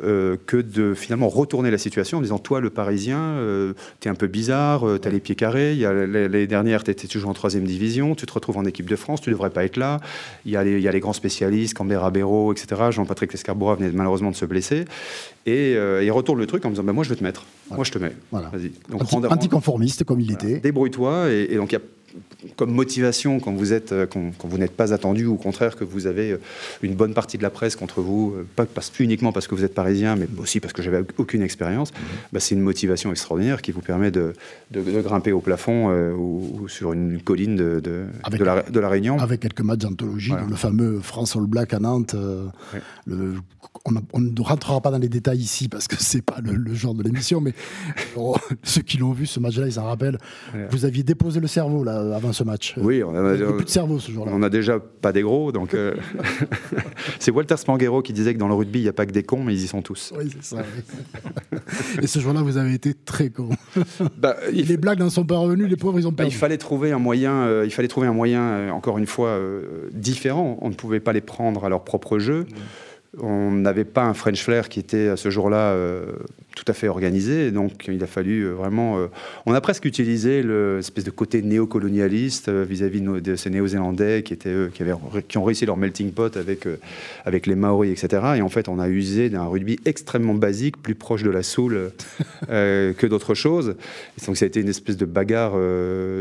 Euh, 0.03 0.39
que 0.47 0.57
de 0.57 0.95
finalement 0.95 1.29
retourner 1.29 1.71
la 1.71 1.77
situation 1.77 2.17
en 2.17 2.23
disant 2.23 2.39
Toi, 2.39 2.61
le 2.61 2.71
Parisien, 2.71 3.19
euh, 3.19 3.75
tu 4.01 4.09
es 4.09 4.11
un 4.11 4.15
peu 4.15 4.27
bizarre, 4.27 4.89
euh, 4.89 4.99
tu 4.99 5.07
as 5.07 5.11
les 5.11 5.21
pieds 5.21 5.35
carrés. 5.35 5.77
L'année 5.77 6.47
dernière, 6.47 6.83
tu 6.83 6.91
étais 6.91 7.07
toujours 7.07 7.29
en 7.29 7.35
troisième 7.35 7.65
division, 7.65 8.15
tu 8.15 8.25
te 8.25 8.33
retrouves 8.33 8.57
en 8.57 8.65
équipe 8.65 8.89
de 8.89 8.97
France, 8.97 9.21
tu 9.21 9.29
devrais 9.29 9.51
pas 9.51 9.67
être 9.67 9.77
là. 9.77 10.01
Il 10.47 10.53
y, 10.53 10.57
a 10.57 10.65
les, 10.65 10.79
il 10.79 10.83
y 10.83 10.89
a 10.89 10.93
les 10.93 11.01
grands 11.01 11.13
spécialistes, 11.13 11.75
Cambera 11.75 12.11
Béraud, 12.11 12.55
etc. 12.55 12.85
Jean-Patrick 12.91 13.35
Escarbois 13.35 13.75
venait 13.75 13.93
malheureusement 13.93 14.31
de 14.31 14.37
se 14.37 14.47
blesser. 14.47 14.87
Et 15.45 15.73
il 15.73 16.11
retourne 16.11 16.39
le 16.39 16.47
truc 16.47 16.65
en 16.65 16.71
disant 16.71 16.85
bah, 16.85 16.95
Moi, 16.95 17.05
je 17.05 17.11
vais 17.11 17.17
te 17.17 17.23
mettre. 17.23 17.45
Moi, 17.71 17.85
je 17.85 17.93
te 17.93 17.99
mets. 17.99 18.13
Voilà. 18.31 18.51
Vas-y. 18.51 18.73
anticonformiste, 19.27 20.05
comme 20.05 20.21
il 20.21 20.33
était. 20.33 20.59
Débrouille-toi. 20.59 21.31
Et, 21.31 21.49
et, 21.51 21.57
donc, 21.57 21.71
il 21.71 21.75
y 21.75 21.79
a 21.79 21.83
comme 22.57 22.73
motivation 22.73 23.41
quand 23.41 23.53
vous 23.53 23.73
êtes 23.73 23.93
euh, 23.93 24.07
quand, 24.07 24.33
vous 24.45 24.59
n'êtes 24.59 24.73
pas 24.73 24.93
attendu 24.93 25.27
ou 25.27 25.35
au 25.35 25.37
contraire 25.37 25.77
que 25.77 25.85
vous 25.85 26.07
avez 26.07 26.33
euh, 26.33 26.41
une 26.83 26.95
bonne 26.95 27.15
partie 27.15 27.39
de 27.39 27.43
la 27.43 27.51
presse 27.51 27.77
contre 27.77 28.01
vous, 28.01 28.35
euh, 28.37 28.47
pas 28.57 28.67
parce, 28.67 28.93
uniquement 28.99 29.33
parce 29.33 29.47
que 29.47 29.55
vous 29.55 29.65
êtes 29.65 29.75
parisien, 29.75 30.17
mais 30.17 30.27
aussi 30.39 30.61
parce 30.61 30.73
que 30.73 30.83
j'avais 30.83 31.05
aucune 31.19 31.43
expérience, 31.43 31.93
mhm. 31.93 31.99
bah, 32.33 32.41
c'est 32.41 32.55
une 32.55 32.61
motivation 32.61 33.11
extraordinaire 33.11 33.63
qui 33.63 33.73
vous 33.73 33.81
permet 33.81 34.11
de, 34.11 34.35
de, 34.71 34.83
grimper 35.01 35.33
au 35.33 35.41
plafond 35.41 35.91
ou, 36.13 36.69
sur 36.69 36.93
une 36.93 37.21
colline 37.21 37.57
de, 37.57 37.81
de, 37.81 38.07
la, 38.45 38.63
de, 38.63 38.81
la, 38.81 38.89
Réunion. 38.89 39.19
Avec 39.19 39.41
quelques 39.41 39.63
matchs 39.63 39.81
d'anthologie, 39.81 40.33
le 40.49 40.57
fameux 40.57 41.01
France 41.01 41.37
All 41.37 41.47
Black 41.47 41.75
à 41.75 41.79
Nantes. 41.79 42.15
On, 43.85 44.21
ne 44.21 44.41
rentrera 44.41 44.81
pas 44.81 44.91
dans 44.91 44.99
les 44.99 45.09
détails 45.09 45.39
ici 45.39 45.69
parce 45.69 45.89
que 45.89 45.97
c'est 45.99 46.23
pas 46.23 46.39
le, 46.43 46.75
genre 46.75 46.95
de 46.95 47.03
l'émission, 47.03 47.41
mais 47.41 47.53
ceux 48.63 48.83
qui 48.83 48.99
l'ont 48.99 49.13
vu 49.13 49.27
ce 49.27 49.41
match-là, 49.41 49.67
ils 49.67 49.73
s'en 49.73 49.85
rappellent. 49.85 50.19
Vous 50.71 50.85
aviez 50.85 51.03
déposé 51.03 51.41
le 51.41 51.49
cerveau 51.49 51.83
là 51.85 51.99
euh, 52.01 52.13
avant 52.13 52.33
ce 52.33 52.45
match. 52.45 52.75
Oui, 52.79 53.03
on 53.03 53.15
a, 53.15 53.35
plus 53.35 53.65
de 53.65 53.69
cerveau 53.69 53.99
ce 53.99 54.13
jour-là. 54.13 54.33
On 54.35 54.43
a 54.43 54.51
déjà 54.51 54.79
pas 54.79 55.13
des 55.13 55.23
gros, 55.23 55.53
donc 55.53 55.75
euh, 55.75 55.95
c'est 57.19 57.31
Walter 57.31 57.57
Spanghero 57.57 58.03
qui 58.03 58.13
disait 58.13 58.35
que 58.35 58.39
dans 58.39 58.49
le 58.49 58.55
rugby 58.55 58.81
il 58.81 58.83
n'y 58.83 58.89
a 58.89 58.93
pas 58.93 59.07
que 59.07 59.13
des 59.13 59.23
cons, 59.23 59.43
mais 59.43 59.55
ils 59.55 59.65
y 59.65 59.67
sont 59.67 59.83
tous. 59.83 60.13
Oui, 60.17 60.31
c'est 60.41 60.57
ça. 60.57 60.63
Et 62.01 62.07
ce 62.07 62.21
jour-là, 62.21 62.43
vous 62.43 62.57
avez 62.57 62.75
été 62.75 62.95
très 62.95 63.31
con. 63.31 63.51
Bah, 64.19 64.37
les 64.53 64.77
blagues 64.77 65.01
n'en 65.01 65.11
sont 65.11 65.25
pas 65.25 65.39
revenues, 65.39 65.67
les 65.67 65.77
pauvres 65.77 65.99
ils 65.99 66.07
ont 66.07 66.13
pas. 66.13 66.25
Bah, 66.25 66.29
il 66.29 66.35
fallait 66.35 66.59
trouver 66.59 66.93
un 66.93 66.99
moyen, 66.99 67.43
euh, 67.43 67.65
il 67.65 67.73
fallait 67.73 67.89
trouver 67.89 68.07
un 68.07 68.13
moyen, 68.13 68.71
encore 68.71 68.99
une 68.99 69.07
fois, 69.07 69.41
différent. 69.93 70.59
On 70.61 70.69
ne 70.69 70.75
pouvait 70.75 71.01
pas 71.01 71.13
les 71.13 71.21
prendre 71.21 71.65
à 71.65 71.69
leur 71.69 71.85
propre 71.85 72.19
jeu. 72.19 72.47
On 73.19 73.51
n'avait 73.51 73.85
pas 73.85 74.05
un 74.05 74.15
French 74.15 74.43
Flair 74.43 74.71
qui 74.71 74.81
était 74.81 75.09
à 75.09 75.19
ce 75.19 75.29
jour-là 75.29 75.73
euh, 75.73 76.13
tout 76.57 76.65
à 76.67 76.73
fait 76.73 76.89
organisé, 76.89 77.51
donc 77.51 77.87
il 77.87 78.03
a 78.03 78.07
fallu 78.07 78.45
euh, 78.45 78.53
vraiment. 78.53 78.99
Euh, 78.99 79.09
on 79.45 79.53
a 79.53 79.61
presque 79.61 79.85
utilisé 79.85 80.43
l'espèce 80.43 81.05
de 81.05 81.11
côté 81.11 81.43
néocolonialiste 81.43 82.49
vis-à-vis 82.49 83.03
de, 83.03 83.37
ces 83.37 83.51
Néo-Zélandais 83.51 84.23
qui, 84.23 84.33
étaient, 84.33 84.69
qui, 84.73 84.83
avaient, 84.83 84.95
qui 85.29 85.37
ont 85.37 85.45
réussi 85.45 85.67
leur 85.67 85.77
melting 85.77 86.11
pot 86.13 86.39
avec, 86.39 86.67
avec 87.27 87.47
les 87.47 87.55
Maoris, 87.55 88.03
etc. 88.03 88.23
Et 88.37 88.41
en 88.43 88.49
fait, 88.49 88.69
on 88.69 88.79
a 88.79 88.89
usé 88.89 89.29
d'un 89.29 89.45
rugby 89.45 89.79
extrêmement 89.85 90.35
basique, 90.35 90.81
plus 90.81 90.95
proche 90.95 91.23
de 91.23 91.31
la 91.31 91.43
soul 91.43 91.93
que 92.49 93.07
d'autres 93.07 93.35
choses. 93.35 93.77
Et 94.19 94.27
donc 94.27 94.39
ça 94.39 94.47
a 94.47 94.49
été 94.49 94.61
une 94.61 94.71
espèce 94.71 94.97
de 94.97 95.05
bagarre 95.05 95.53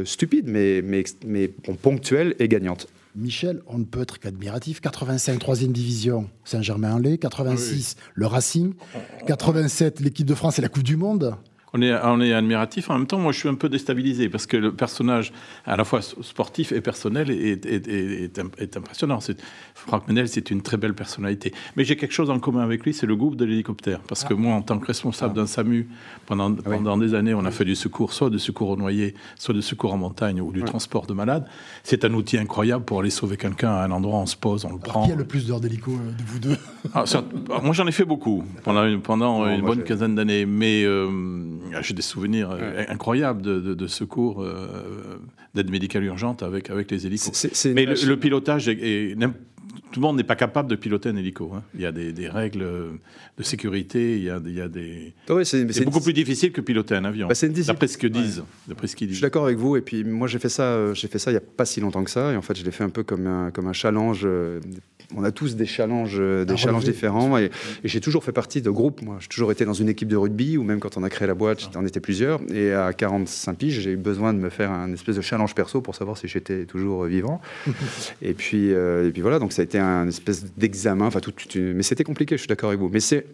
stupide, 0.04 0.50
mais, 0.50 0.82
mais, 0.84 1.06
mais 1.26 1.48
ponctuelle 1.82 2.36
et 2.40 2.50
gagnante. 2.50 2.90
Michel, 3.16 3.62
on 3.68 3.78
ne 3.78 3.84
peut 3.84 4.02
être 4.02 4.20
qu'admiratif. 4.20 4.80
85, 4.80 5.40
troisième 5.40 5.72
division, 5.72 6.30
Saint-Germain-en-Laye. 6.46 7.20
86, 7.20 7.96
le 8.14 8.26
Racing. 8.26 8.74
87, 9.28 10.00
l'équipe 10.00 10.26
de 10.26 10.36
France 10.36 10.60
et 10.60 10.62
la 10.62 10.70
Coupe 10.70 10.84
du 10.84 10.96
Monde. 10.96 11.36
On 11.74 11.82
est, 11.82 11.94
on 12.04 12.20
est 12.20 12.34
admiratif. 12.34 12.90
En 12.90 12.98
même 12.98 13.08
temps, 13.08 13.18
moi, 13.18 13.32
je 13.32 13.40
suis 13.40 13.50
un 13.50 13.56
peu 13.56 13.70
déstabilisé 13.70 14.28
parce 14.28 14.46
que 14.46 14.58
le 14.58 14.74
personnage, 14.74 15.32
à 15.66 15.78
la 15.78 15.86
fois 15.86 16.02
sportif 16.02 16.74
et 16.74 16.82
personnel, 16.82 17.32
est, 17.32 17.66
est, 17.66 17.88
est, 17.88 18.38
est 18.58 18.78
impressionnant. 18.78 19.20
Franck 19.74 20.08
Menel, 20.08 20.28
c'est 20.28 20.52
une 20.52 20.62
très 20.62 20.78
belle 20.78 20.94
personnalité. 20.94 21.54
Mais 21.76 21.86
j'ai 21.86 21.96
quelque 21.96 22.14
chose 22.14 22.30
en 22.30 22.40
commun 22.40 22.62
avec 22.62 22.84
lui, 22.84 22.94
c'est 22.94 23.08
le 23.08 23.16
groupe 23.16 23.38
de 23.38 23.46
l'hélicoptère. 23.46 24.02
Parce 24.02 24.26
que 24.26 24.34
ah. 24.34 24.38
moi, 24.38 24.54
en 24.54 24.62
tant 24.62 24.80
que 24.80 24.86
responsable 24.86 25.34
ah. 25.38 25.42
d'un 25.42 25.48
SAMU, 25.48 25.88
pendant, 26.26 26.52
ah 26.54 26.70
pendant 26.70 26.98
des 26.98 27.14
années, 27.14 27.34
on 27.34 27.46
a 27.46 27.52
fait 27.52 27.66
du 27.66 27.76
secours, 27.76 28.12
soit 28.12 28.30
de 28.30 28.38
secours 28.38 28.70
aux 28.70 28.78
noyés, 28.78 29.16
soit 29.38 29.54
de 29.54 29.62
secours 29.62 29.94
en 29.94 29.98
montagne 29.98 30.42
ou 30.42 30.52
du 30.52 30.64
transport 30.64 31.08
de 31.08 31.14
malades. 31.14 31.46
C'est 31.84 32.04
un 32.04 32.14
outil 32.14 32.38
incroyable 32.38 32.84
pour 32.84 33.00
aller 33.00 33.10
sauver 33.10 33.38
quelqu'un 33.38 33.72
à 33.72 33.86
un 33.86 33.92
endroit, 33.92 34.20
on 34.20 34.26
se 34.26 34.36
pose, 34.36 34.66
on 34.66 34.74
le 34.74 34.80
prend. 34.80 35.06
Qui 35.06 35.14
a 35.14 35.16
le 35.16 35.26
plus 35.26 35.48
d'heures 35.48 35.62
d'hélico 35.62 35.92
euh, 35.92 36.12
de 36.12 36.24
vous 36.26 36.40
deux? 36.40 36.58
Moi, 37.64 37.74
j'en 37.74 37.88
ai 37.88 37.92
fait 37.92 38.06
beaucoup 38.06 38.44
pendant 38.64 38.86
une, 38.86 39.02
pendant 39.02 39.48
une 39.48 39.62
bonne 39.62 39.84
quinzaine 39.84 40.16
d'années. 40.16 40.46
Mais. 40.46 40.84
Euh, 40.84 41.08
ah, 41.10 41.61
j'ai 41.82 41.94
des 41.94 42.02
souvenirs 42.02 42.52
euh, 42.52 42.84
incroyables 42.88 43.42
de, 43.42 43.88
secours, 43.88 44.44
euh, 44.44 45.20
d'aide 45.54 45.70
médicale 45.70 46.04
urgente 46.04 46.44
avec, 46.44 46.70
avec 46.70 46.92
les 46.92 47.06
hélicos. 47.06 47.48
Mais 47.74 47.86
le, 47.86 48.16
pilotage 48.18 48.68
est, 48.68 49.16
tout 49.92 50.00
le 50.00 50.06
monde 50.06 50.18
n'est 50.18 50.24
pas 50.24 50.36
capable 50.36 50.70
de 50.70 50.76
piloter 50.76 51.10
un 51.10 51.16
hélico. 51.16 51.52
Hein. 51.56 51.64
Il 51.76 51.82
y 51.82 51.86
a 51.86 51.92
des, 51.92 52.30
règles 52.30 52.66
de 53.38 53.44
sécurité, 53.44 54.18
il 54.18 54.24
y 54.24 54.30
a, 54.30 54.40
des. 54.40 55.14
Ah 55.30 55.44
c'est 55.44 55.86
beaucoup 55.86 56.02
plus 56.02 56.14
difficile 56.14 56.52
que 56.52 56.62
piloter 56.62 56.96
un 56.96 57.06
avion. 57.06 57.28
Bah, 57.28 57.34
d'après 57.68 57.88
ce 57.88 57.98
que 57.98 58.08
disent. 58.08 58.44
ce 58.68 58.96
qu'ils 58.96 59.08
disent. 59.08 59.16
Je 59.16 59.20
suis 59.20 59.22
d'accord 59.22 59.46
avec 59.46 59.58
vous. 59.58 59.76
Et 59.78 59.82
puis 59.82 60.04
moi, 60.04 60.28
j'ai 60.28 60.40
fait 60.40 60.50
ça. 60.50 60.64
Euh, 60.64 60.94
j'ai 60.94 61.08
fait 61.08 61.20
ça 61.20 61.32
il 61.32 61.36
y 61.36 61.38
a 61.38 61.42
pas 61.42 61.66
si 61.66 61.80
longtemps 61.80 62.04
que 62.04 62.12
ça. 62.12 62.32
Et 62.32 62.36
en 62.36 62.42
fait, 62.42 62.58
je 62.58 62.64
l'ai 62.64 62.72
fait 62.72 62.84
un 62.84 62.90
peu 62.90 63.04
comme 63.04 63.28
un, 63.28 63.52
comme 63.52 63.68
un 63.68 63.74
challenge. 63.74 64.22
Euh, 64.24 64.60
on 65.16 65.24
a 65.24 65.32
tous 65.32 65.56
des 65.56 65.66
challenges, 65.66 66.18
euh, 66.20 66.46
des 66.46 66.58
challenges 66.58 66.86
différents. 66.86 67.38
Et, 67.38 67.52
j'ai 67.84 68.00
toujours 68.00 68.24
fait 68.24 68.32
partie 68.32 68.62
de 68.62 68.70
groupes. 68.70 69.02
Moi, 69.02 69.18
j'ai 69.20 69.28
toujours 69.28 69.52
été 69.52 69.66
dans 69.66 69.74
une 69.74 69.90
équipe 69.90 70.08
de 70.08 70.16
rugby 70.16 70.58
ou 70.58 70.64
même 70.64 70.80
quand 70.80 70.98
on 70.98 71.04
a 71.04 71.10
créé 71.10 71.28
la 71.28 71.34
boîte, 71.34 71.70
on 71.76 71.86
était 71.86 72.00
plusieurs. 72.00 72.40
Et 72.54 72.74
à 72.74 72.94
45 72.94 73.58
piges, 73.58 73.80
j'ai 73.80 73.92
eu 73.92 73.98
besoin 73.98 74.34
de 74.34 74.40
me 74.40 74.50
faire 74.50 74.72
un 74.72 74.92
espèce 74.94 75.16
de 75.16 75.22
challenge 75.22 75.54
perso 75.56 75.82
pour 75.82 75.96
savoir 75.96 76.18
si 76.18 76.28
j'étais 76.28 76.66
toujours 76.66 77.04
vivant. 77.06 77.42
et 78.22 78.34
puis, 78.34 78.70
et 78.70 79.12
puis 79.12 79.22
voilà. 79.22 79.40
Donc 79.40 79.52
ça 79.52 79.62
a 79.62 79.66
été 79.66 79.80
un 79.82 80.08
espèce 80.08 80.46
d'examen. 80.56 81.06
Enfin, 81.06 81.20
tout, 81.20 81.34
mais 81.56 81.84
c'était 81.84 82.04
compliqué. 82.04 82.36
Je 82.36 82.42
suis 82.42 82.48
d'accord 82.48 82.70
avec 82.70 82.80
vous. 82.80 82.90
Mais 82.90 83.00
c'est 83.00 83.26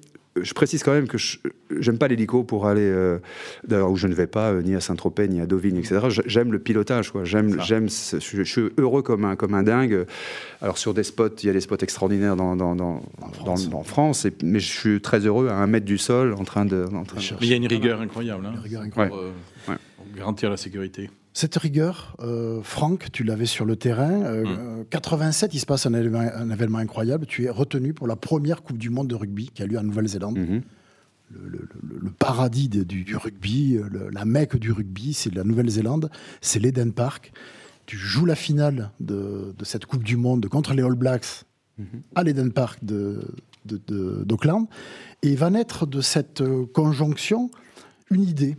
je 0.41 0.53
précise 0.53 0.83
quand 0.83 0.93
même 0.93 1.07
que 1.07 1.17
j'aime 1.79 1.97
pas 1.97 2.07
l'hélico 2.07 2.43
pour 2.43 2.67
aller 2.67 2.81
euh, 2.81 3.19
d'ailleurs 3.67 3.91
où 3.91 3.95
je 3.95 4.07
ne 4.07 4.13
vais 4.13 4.27
pas 4.27 4.51
euh, 4.51 4.61
ni 4.61 4.75
à 4.75 4.81
Saint-Tropez 4.81 5.27
ni 5.27 5.41
à 5.41 5.45
Deauville 5.45 5.77
etc 5.77 5.99
j'aime 6.25 6.51
le 6.51 6.59
pilotage 6.59 7.11
quoi 7.11 7.23
j'aime 7.23 7.59
j'aime 7.61 7.89
je, 7.89 8.43
suis 8.43 8.69
heureux 8.77 9.01
comme 9.01 9.25
un 9.25 9.35
comme 9.35 9.53
un 9.53 9.63
dingue 9.63 10.05
alors 10.61 10.77
sur 10.77 10.93
des 10.93 11.03
spots 11.03 11.37
il 11.41 11.47
y 11.47 11.49
a 11.49 11.53
des 11.53 11.61
spots 11.61 11.77
extraordinaires 11.77 12.35
dans 12.35 12.55
dans, 12.55 12.75
dans, 12.75 13.01
en 13.21 13.31
France, 13.31 13.69
dans, 13.69 13.83
France 13.83 14.25
et, 14.25 14.33
mais 14.43 14.59
je 14.59 14.71
suis 14.71 15.01
très 15.01 15.25
heureux 15.25 15.47
à 15.49 15.55
un 15.55 15.67
mètre 15.67 15.85
du 15.85 15.97
sol 15.97 16.33
en 16.33 16.43
train 16.43 16.65
de, 16.65 16.85
en 16.93 17.03
train 17.03 17.19
il 17.41 17.47
y 17.47 17.53
a 17.53 17.55
une 17.55 17.67
rigueur 17.67 18.01
incroyable, 18.01 18.45
hein, 18.45 18.53
une 18.53 18.59
rigueur 18.59 18.81
incroyable. 18.81 19.15
Pour, 19.15 19.23
euh, 19.23 19.77
pour, 19.95 20.05
garantir 20.15 20.49
la 20.49 20.57
sécurité 20.57 21.09
cette 21.37 21.55
rigueur, 21.55 22.15
euh, 22.19 22.63
Franck, 22.63 23.11
tu 23.11 23.23
l'avais 23.23 23.45
sur 23.45 23.63
le 23.63 23.75
terrain. 23.75 24.23
Euh, 24.23 24.83
87, 24.89 25.51
mm. 25.51 25.55
il 25.55 25.59
se 25.59 25.65
passe 25.67 25.85
un 25.85 25.93
événement, 25.93 26.79
incroyable. 26.79 27.27
Tu 27.27 27.45
es 27.45 27.49
retenu 27.51 27.93
pour 27.93 28.07
la 28.07 28.15
première 28.15 28.63
Coupe 28.63 28.79
du 28.79 28.89
Monde 28.89 29.07
de 29.07 29.13
rugby 29.13 29.51
qui 29.53 29.61
a 29.61 29.67
lieu 29.67 29.77
en 29.77 29.83
Nouvelle-Zélande. 29.83 30.39
Mm-hmm. 30.39 30.61
Le, 31.45 32.09
paradis 32.17 32.69
du, 32.69 33.15
rugby, 33.15 33.77
la 34.11 34.25
mecque 34.25 34.57
du 34.57 34.71
rugby, 34.71 35.13
c'est 35.13 35.31
la 35.35 35.43
Nouvelle-Zélande, 35.43 36.09
c'est 36.41 36.57
l'Eden 36.57 36.91
Park. 36.91 37.31
Tu 37.85 37.97
joues 37.97 38.25
la 38.25 38.35
finale 38.35 38.89
de, 38.99 39.53
cette 39.61 39.85
Coupe 39.85 40.03
du 40.03 40.17
Monde 40.17 40.47
contre 40.47 40.73
les 40.73 40.81
All 40.81 40.95
Blacks 40.95 41.43
mm-hmm. 41.79 42.01
à 42.15 42.23
l'Eden 42.23 42.51
Park 42.51 42.79
d'Auckland. 42.83 44.67
Et 45.21 45.35
va 45.35 45.51
naître 45.51 45.85
de 45.85 46.01
cette 46.01 46.41
euh, 46.41 46.65
conjonction 46.65 47.51
une 48.09 48.23
idée, 48.23 48.57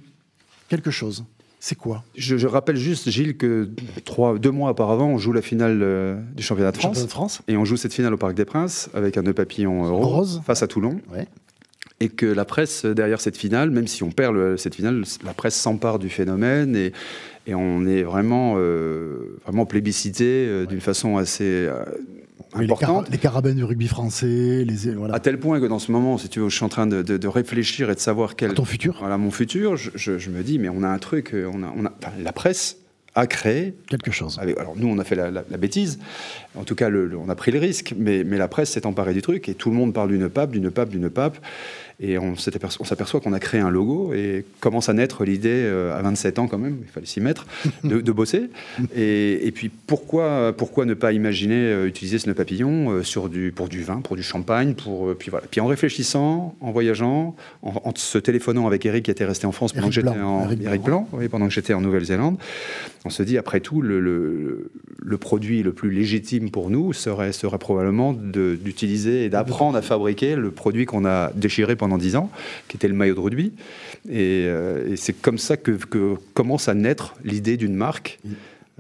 quelque 0.69 0.93
chose. 0.93 1.25
C'est 1.61 1.75
quoi 1.75 2.05
je, 2.17 2.47
rappelle 2.47 2.77
juste, 2.77 3.11
Gilles, 3.11 3.37
que 3.37 3.69
trois, 4.05 4.39
deux 4.39 4.51
mois 4.51 4.71
auparavant, 4.71 5.09
on 5.09 5.19
joue 5.19 5.33
la 5.33 5.43
finale 5.43 5.81
euh, 5.83 6.17
du 6.37 6.43
championnat 6.43 6.71
de, 6.71 6.77
France, 6.77 7.43
Et 7.49 7.57
on 7.57 7.65
joue 7.65 7.77
cette 7.77 7.93
finale 7.93 8.15
au 8.15 8.17
Parc 8.17 8.35
des 8.35 8.45
Princes 8.45 8.89
avec 8.95 9.17
un 9.17 9.23
nœud 9.23 9.33
papillon 9.33 9.85
euh, 9.85 9.91
rose, 9.91 10.41
face 10.47 10.63
à 10.63 10.69
Toulon. 10.69 11.01
Et 12.01 12.09
que 12.11 12.27
la 12.27 12.45
presse, 12.45 12.85
derrière 12.85 13.21
cette 13.21 13.37
finale, 13.37 13.71
même 13.71 13.89
si 13.89 14.05
on 14.05 14.11
perd 14.13 14.57
cette 14.57 14.77
finale, 14.77 15.03
la 15.25 15.35
presse 15.35 15.57
s'empare 15.57 15.99
du 15.99 16.09
phénomène 16.09 16.77
et, 16.77 16.93
on 17.55 17.87
est 17.87 18.03
vraiment, 18.03 18.57
euh, 18.59 19.39
vraiment 19.45 19.65
plébiscité 19.65 20.67
d'une 20.67 20.83
façon 20.83 21.17
assez 21.17 21.67
les, 22.57 23.19
carabins 23.19 23.55
du 23.55 23.65
rugby 23.65 23.89
français, 23.89 24.65
les 24.65 24.93
voilà. 24.95 25.15
À 25.15 25.21
tel 25.21 25.39
point 25.39 25.61
que 25.61 25.67
dans 25.67 25.79
ce 25.79 25.93
moment, 25.93 26.19
si 26.19 26.29
tu 26.29 26.41
veux, 26.41 26.49
je 26.49 26.57
suis 26.57 26.65
en 26.65 26.69
train 26.69 26.87
de, 26.87 27.27
réfléchir 27.27 27.91
et 27.91 27.95
de 27.95 28.01
savoir 28.01 28.37
quel. 28.37 28.55
ton 28.55 28.65
futur. 28.65 28.97
Voilà 29.01 29.19
mon 29.19 29.31
futur. 29.31 29.77
Je, 29.77 30.31
me 30.31 30.43
dis, 30.43 30.59
mais 30.59 30.69
on 30.69 30.83
a 30.83 30.89
un 30.89 30.99
truc, 30.99 31.35
on 31.35 31.63
a, 31.63 31.73
on 31.77 31.85
a 31.85 31.93
la 32.23 32.33
presse 32.33 32.79
a 33.15 33.27
créé 33.27 33.75
quelque 33.89 34.11
chose. 34.11 34.39
alors 34.39 34.75
nous, 34.77 34.89
on 34.89 34.99
a 34.99 35.05
fait 35.05 35.17
la, 35.17 35.43
bêtise. 35.59 35.99
En 36.55 36.65
tout 36.65 36.75
cas, 36.75 36.89
on 36.91 37.29
a 37.29 37.35
pris 37.35 37.51
le 37.51 37.59
risque, 37.59 37.95
mais, 37.97 38.23
mais 38.25 38.39
la 38.39 38.49
presse 38.49 38.71
s'est 38.71 38.87
emparée 38.87 39.13
du 39.13 39.23
truc 39.23 39.49
et 39.49 39.55
tout 39.55 39.71
le 39.71 39.77
monde 39.77 39.93
parle 39.93 40.11
d'une 40.11 40.29
pape, 40.29 40.51
d'une 40.51 40.71
pape, 40.71 40.89
d'une 40.91 41.11
pape. 41.11 41.39
Et 42.01 42.17
on 42.17 42.37
s'aperçoit 42.37 43.21
qu'on 43.21 43.33
a 43.33 43.41
créé 43.41 43.61
un 43.61 43.71
logo 43.71 44.13
et 44.15 44.45
commence 44.61 44.89
à 44.89 44.93
naître 44.93 45.25
l'idée, 45.25 45.49
euh, 45.51 45.99
à 45.99 46.03
27 46.03 46.39
ans 46.39 46.47
quand 46.47 46.59
même, 46.59 46.79
il 46.83 46.89
fallait 46.89 47.07
s'y 47.07 47.21
mettre, 47.21 47.45
de, 47.83 48.13
bosser. 48.13 48.51
Et, 48.95 49.51
puis 49.53 49.69
pourquoi, 49.69 50.55
pourquoi 50.57 50.85
ne 50.85 50.95
pas 50.95 51.13
imaginer 51.13 51.57
euh, 51.57 51.89
utiliser 51.89 52.21
ce 52.21 52.29
nœud 52.29 52.35
papillon 52.35 52.91
euh, 52.91 53.03
sur 53.03 53.29
du, 53.29 53.51
pour 53.51 53.69
du 53.69 53.83
vin, 53.83 54.01
pour 54.01 54.15
du 54.15 54.23
champagne 54.23 54.75
pour, 54.75 55.13
puis, 55.17 55.31
voilà. 55.31 55.47
puis 55.51 55.61
en 55.61 55.67
réfléchissant, 55.67 56.55
en 56.61 56.71
voyageant, 56.71 57.35
en, 57.63 57.93
se 57.97 58.19
téléphonant 58.19 58.69
avec 58.69 58.87
Eric 58.87 59.07
qui 59.07 59.11
était 59.11 59.25
resté 59.25 59.49
en 59.49 59.53
France 59.53 59.73
pendant 59.73 59.89
que 59.89 59.95
j'étais 59.95 60.09
en 60.11 60.49
Eric 60.51 60.83
Blanc, 60.83 61.09
pendant 61.33 61.49
que 61.49 61.53
j'étais 61.53 61.75
en 61.75 61.81
Nouvelle-Zélande, 61.81 62.37
on 63.05 63.11
se 63.11 63.25
dit 63.25 63.39
après 63.39 63.59
tout, 63.59 63.81
le, 63.81 63.99
le, 63.99 64.71
le, 64.99 65.19
produit 65.19 65.65
le 65.65 65.73
plus 65.73 65.91
légitime 65.91 66.51
pour 66.51 66.71
nous 66.71 66.93
serait, 66.93 67.33
serait 67.33 67.59
probablement 67.59 68.13
d'utiliser 68.13 69.25
et 69.25 69.29
d'apprendre 69.31 69.77
à 69.77 69.83
fabriquer 69.83 70.37
le 70.37 70.53
produit 70.53 70.85
qu'on 70.85 71.05
a 71.05 71.33
déchiré 71.35 71.75
pendant 71.75 71.88
en 71.93 71.99
10 71.99 72.17
ans, 72.17 72.31
qui 72.69 72.77
était 72.77 72.89
le 72.89 72.95
maillot 72.95 73.15
de 73.15 73.21
rugby. 73.21 73.53
Euh, 74.11 74.93
et, 74.93 74.97
c'est 74.97 75.13
comme 75.13 75.39
ça 75.39 75.57
que, 75.57 75.79
commence 76.35 76.69
à 76.69 76.75
naître 76.75 77.15
l'idée 77.25 77.57
d'une 77.57 77.75
marque. 77.75 78.19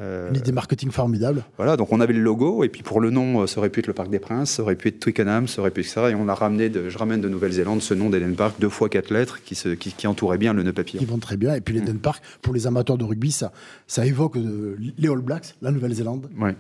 Euh, 0.00 0.30
Une 0.30 0.36
idée 0.36 0.52
marketing 0.52 0.92
formidable. 0.92 1.44
Voilà, 1.56 1.76
donc 1.76 1.92
on 1.92 2.00
avait 2.00 2.12
le 2.12 2.20
logo, 2.20 2.62
et 2.62 2.68
puis 2.68 2.82
pour 2.82 3.00
le 3.00 3.10
nom, 3.10 3.40
euh, 3.40 3.46
ça 3.48 3.58
aurait 3.58 3.68
pu 3.68 3.80
être 3.80 3.88
le 3.88 3.94
Parc 3.94 4.10
des 4.10 4.20
Princes, 4.20 4.52
ça 4.52 4.62
aurait 4.62 4.76
pu 4.76 4.88
être 4.88 5.00
Twickenham, 5.00 5.48
ça 5.48 5.60
aurait 5.60 5.72
pu 5.72 5.80
être 5.80 5.88
ça, 5.88 6.08
et 6.10 6.14
on 6.14 6.28
a 6.28 6.34
ramené, 6.34 6.68
de, 6.68 6.88
je 6.88 6.96
ramène 6.96 7.20
de 7.20 7.28
Nouvelle-Zélande 7.28 7.82
ce 7.82 7.94
nom 7.94 8.08
d'Eden 8.08 8.36
Park, 8.36 8.60
deux 8.60 8.68
fois 8.68 8.88
quatre 8.88 9.10
lettres, 9.10 9.42
qui, 9.42 9.56
se, 9.56 9.70
qui, 9.70 10.06
entourait 10.06 10.38
bien 10.38 10.52
le 10.52 10.62
nœud 10.62 10.72
papillon. 10.72 11.00
Qui 11.00 11.04
vont 11.04 11.18
très 11.18 11.36
bien, 11.36 11.54
et 11.54 11.60
puis 11.60 11.74
l'Eden 11.74 11.96
mm. 11.96 12.00
Park, 12.00 12.22
pour 12.42 12.54
les 12.54 12.68
amateurs 12.68 12.96
de 12.96 13.04
rugby, 13.04 13.32
ça, 13.32 13.50
ça 13.88 14.06
évoque 14.06 14.36
les 14.36 15.08
All 15.08 15.18
Blacks, 15.18 15.56
la 15.62 15.72
Nouvelle-Zélande. 15.72 16.28
Ouais 16.40 16.54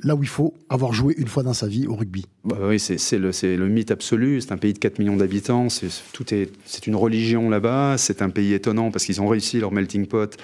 là 0.00 0.14
où 0.14 0.22
il 0.22 0.28
faut 0.28 0.54
avoir 0.68 0.92
joué 0.92 1.14
une 1.18 1.26
fois 1.26 1.42
dans 1.42 1.52
sa 1.52 1.66
vie 1.66 1.86
au 1.86 1.94
rugby. 1.94 2.26
Bah 2.44 2.56
oui, 2.62 2.78
c'est 2.78 3.18
le, 3.18 3.30
le, 3.56 3.68
mythe 3.68 3.90
absolu. 3.90 4.40
C'est 4.40 4.52
un 4.52 4.56
pays 4.56 4.72
de 4.72 4.78
4 4.78 4.98
millions 4.98 5.16
d'habitants. 5.16 5.68
C'est 5.68 5.88
est, 6.32 6.86
une 6.86 6.96
religion 6.96 7.50
là-bas. 7.50 7.96
C'est 7.98 8.22
un 8.22 8.30
pays 8.30 8.54
étonnant 8.54 8.90
parce 8.90 9.04
qu'ils 9.04 9.20
ont 9.20 9.28
réussi 9.28 9.60
leur 9.60 9.72
melting 9.72 10.06
pot 10.06 10.36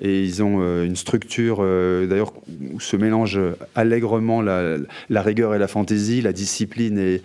et 0.00 0.22
ils 0.22 0.42
ont 0.42 0.58
euh, 0.60 0.84
une 0.84 0.94
structure, 0.94 1.58
euh, 1.60 2.06
d'ailleurs, 2.06 2.32
où 2.72 2.78
se 2.78 2.96
mélange 2.96 3.40
allègrement 3.74 4.42
la, 4.42 4.76
la, 5.08 5.22
rigueur 5.22 5.54
et 5.54 5.58
la 5.58 5.66
fantaisie, 5.66 6.20
la 6.20 6.32
discipline 6.32 6.98
et, 6.98 7.22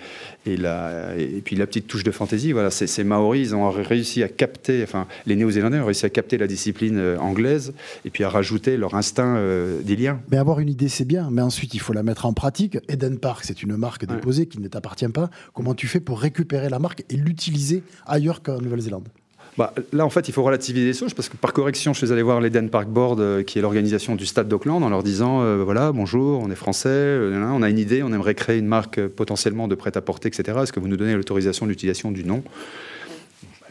et, 0.47 0.57
la, 0.57 1.15
et 1.15 1.41
puis 1.43 1.55
la 1.55 1.67
petite 1.67 1.85
touche 1.85 2.03
de 2.03 2.11
fantaisie. 2.11 2.51
Voilà, 2.51 2.71
ces 2.71 3.03
Maoris, 3.03 3.49
ils 3.49 3.55
ont 3.55 3.69
réussi 3.69 4.23
à 4.23 4.27
capter, 4.27 4.81
enfin, 4.81 5.05
les 5.27 5.35
Néo-Zélandais 5.35 5.79
ont 5.79 5.85
réussi 5.85 6.05
à 6.05 6.09
capter 6.09 6.37
la 6.37 6.47
discipline 6.47 6.97
euh, 6.97 7.17
anglaise 7.19 7.73
et 8.05 8.09
puis 8.09 8.23
à 8.23 8.29
rajouter 8.29 8.77
leur 8.77 8.95
instinct 8.95 9.39
d'Ilien. 9.83 10.19
Mais 10.31 10.37
avoir 10.37 10.59
une 10.59 10.69
idée, 10.69 10.89
c'est 10.89 11.05
bien, 11.05 11.29
mais 11.31 11.41
ensuite, 11.41 11.72
il 11.73 11.79
faut 11.79 11.93
la 11.93 12.03
mettre 12.03 12.25
en 12.25 12.33
pratique. 12.33 12.77
Eden 12.89 13.17
Park, 13.19 13.43
c'est 13.45 13.63
une 13.63 13.75
marque 13.75 14.05
déposée 14.05 14.47
qui 14.47 14.59
ne 14.59 14.67
t'appartient 14.67 15.07
pas. 15.07 15.29
Comment 15.53 15.73
tu 15.73 15.87
fais 15.87 15.99
pour 15.99 16.19
récupérer 16.19 16.69
la 16.69 16.79
marque 16.79 17.03
et 17.09 17.15
l'utiliser 17.15 17.83
ailleurs 18.05 18.41
qu'en 18.41 18.59
Nouvelle-Zélande? 18.59 19.09
Bah, 19.57 19.73
là, 19.91 20.05
en 20.05 20.09
fait, 20.09 20.27
il 20.27 20.31
faut 20.31 20.41
relativiser 20.41 20.85
les 20.85 20.93
choses 20.93 21.13
parce 21.13 21.29
que 21.29 21.37
par 21.37 21.53
correction, 21.53 21.93
je 21.93 21.99
suis 21.99 22.11
allé 22.11 22.23
voir 22.23 22.41
l'Eden 22.41 22.69
Park 22.69 22.87
Board, 22.87 23.19
euh, 23.19 23.43
qui 23.43 23.59
est 23.59 23.61
l'organisation 23.61 24.15
du 24.15 24.25
stade 24.25 24.47
d'Auckland, 24.47 24.81
en 24.81 24.89
leur 24.89 25.03
disant 25.03 25.43
euh, 25.43 25.63
voilà, 25.63 25.91
bonjour, 25.91 26.39
on 26.41 26.49
est 26.49 26.55
français, 26.55 26.89
euh, 26.89 27.47
on 27.51 27.61
a 27.61 27.69
une 27.69 27.77
idée, 27.77 28.01
on 28.01 28.11
aimerait 28.11 28.33
créer 28.33 28.57
une 28.57 28.65
marque 28.65 29.05
potentiellement 29.07 29.67
de 29.67 29.75
prêt-à-porter, 29.75 30.29
etc. 30.29 30.57
Est-ce 30.63 30.73
que 30.73 30.79
vous 30.79 30.87
nous 30.87 30.97
donnez 30.97 31.13
l'autorisation 31.13 31.67
d'utilisation 31.67 32.11
du 32.11 32.23
nom? 32.23 32.43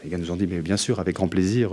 Les 0.03 0.09
gars 0.09 0.17
nous 0.17 0.31
ont 0.31 0.35
dit 0.35 0.47
mais 0.47 0.59
bien 0.59 0.77
sûr, 0.77 0.99
avec 0.99 1.15
grand 1.15 1.27
plaisir. 1.27 1.71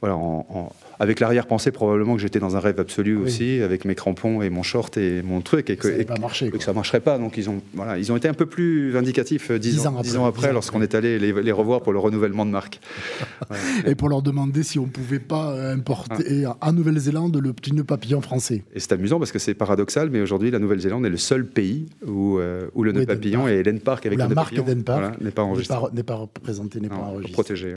voilà, 0.00 0.16
en 0.16 0.72
avec 0.98 1.20
l'arrière-pensée 1.20 1.72
probablement 1.72 2.14
que 2.14 2.22
j'étais 2.22 2.38
dans 2.38 2.56
un 2.56 2.60
rêve 2.60 2.80
absolu 2.80 3.16
aussi, 3.16 3.60
avec 3.60 3.84
mes 3.84 3.94
crampons 3.94 4.42
et 4.42 4.50
mon 4.50 4.62
short 4.62 4.96
et 4.96 5.22
mon 5.22 5.40
truc, 5.40 5.70
et 5.70 5.76
que, 5.76 5.96
ça, 5.96 6.04
pas 6.04 6.18
marché, 6.18 6.50
que 6.50 6.62
ça 6.62 6.72
marcherait 6.72 7.00
pas. 7.00 7.18
Donc 7.18 7.36
ils 7.36 7.50
ont, 7.50 7.60
voilà, 7.74 7.98
ils 7.98 8.10
ont 8.12 8.16
été 8.16 8.28
un 8.28 8.34
peu 8.34 8.46
plus 8.46 8.90
vindicatifs 8.90 9.50
euh, 9.50 9.58
dix, 9.58 9.86
ans, 9.86 9.94
ans, 9.94 10.26
après, 10.26 10.52
lorsqu'on 10.52 10.82
est 10.82 10.94
allé 10.94 11.18
les, 11.18 11.52
revoir 11.52 11.82
pour 11.82 11.92
le 11.92 11.98
renouvellement 11.98 12.44
de 12.44 12.50
marque. 12.50 12.80
et 13.86 13.94
pour 13.94 14.08
leur 14.08 14.22
demander 14.22 14.62
si 14.62 14.78
on 14.78 14.86
pouvait 14.86 15.18
pas 15.18 15.52
euh, 15.52 15.74
importer 15.74 16.44
ah. 16.44 16.56
en 16.60 16.72
Nouvelle-Zélande 16.72 17.36
le 17.36 17.52
petit 17.52 17.72
nœud 17.72 17.84
papillon 17.84 18.20
français. 18.20 18.62
Et 18.74 18.80
c'est 18.80 18.92
amusant 18.92 19.18
parce 19.18 19.32
que 19.32 19.38
c'est 19.38 19.54
paradoxal, 19.54 20.10
mais 20.10 20.20
aujourd'hui 20.20 20.50
la 20.50 20.58
Nouvelle-Zélande 20.58 21.06
est 21.06 21.10
le 21.10 21.16
seul 21.16 21.46
pays 21.46 21.86
où, 22.06 22.38
euh, 22.38 22.68
où 22.74 22.82
le 22.84 22.92
nœud 22.92 23.06
papillon 23.06 23.48
et 23.48 23.58
Eden 23.58 23.80
Park 23.80 24.06
avec 24.06 24.18
la 24.18 24.28
marque 24.28 24.54
Eden 24.54 24.82
Park 24.82 25.20
n'est 25.20 25.30
pas 25.30 25.42
enregistré, 25.42 25.76
n'est 25.92 26.02
pas, 26.02 26.14
représenté, 26.14 26.80
n'est 26.80 26.88
pas 26.88 26.96
enregistré. 26.96 27.45
Protégé. 27.46 27.74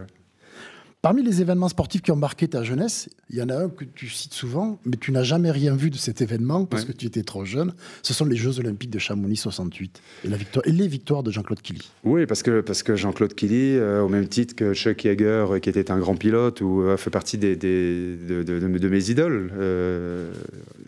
Parmi 1.03 1.23
les 1.23 1.41
événements 1.41 1.69
sportifs 1.69 2.01
qui 2.01 2.11
ont 2.11 2.15
marqué 2.15 2.47
ta 2.47 2.63
jeunesse, 2.63 3.07
il 3.29 3.37
y 3.37 3.41
en 3.43 3.49
a 3.49 3.55
un 3.55 3.69
que 3.69 3.85
tu 3.85 4.09
cites 4.09 4.33
souvent, 4.33 4.79
mais 4.83 4.97
tu 4.97 5.11
n'as 5.11 5.21
jamais 5.21 5.51
rien 5.51 5.75
vu 5.75 5.91
de 5.91 5.95
cet 5.95 6.21
événement 6.21 6.65
parce 6.65 6.85
que 6.85 6.91
tu 6.91 7.05
étais 7.05 7.21
trop 7.21 7.45
jeune. 7.45 7.73
Ce 8.01 8.13
sont 8.15 8.25
les 8.25 8.35
Jeux 8.35 8.59
Olympiques 8.59 8.89
de 8.89 8.97
Chamonix 8.99 9.37
68 9.37 10.01
et, 10.25 10.27
la 10.27 10.37
victoire, 10.37 10.67
et 10.67 10.71
les 10.71 10.87
victoires 10.87 11.21
de 11.21 11.31
Jean-Claude 11.31 11.61
Killy. 11.61 11.89
Oui, 12.03 12.25
parce 12.25 12.41
que, 12.41 12.61
parce 12.61 12.81
que 12.81 12.95
Jean-Claude 12.95 13.33
Killy, 13.35 13.77
euh, 13.77 14.01
au 14.01 14.09
même 14.09 14.27
titre 14.27 14.55
que 14.55 14.73
Chuck 14.73 15.05
Yeager, 15.05 15.45
euh, 15.51 15.59
qui 15.59 15.69
était 15.69 15.91
un 15.91 15.99
grand 15.99 16.15
pilote, 16.15 16.61
ou 16.61 16.81
a 16.81 16.93
euh, 16.93 16.97
fait 16.97 17.11
partie 17.11 17.37
des, 17.37 17.55
de, 17.55 18.43
de, 18.43 18.89
mes 18.89 19.09
idoles, 19.09 19.53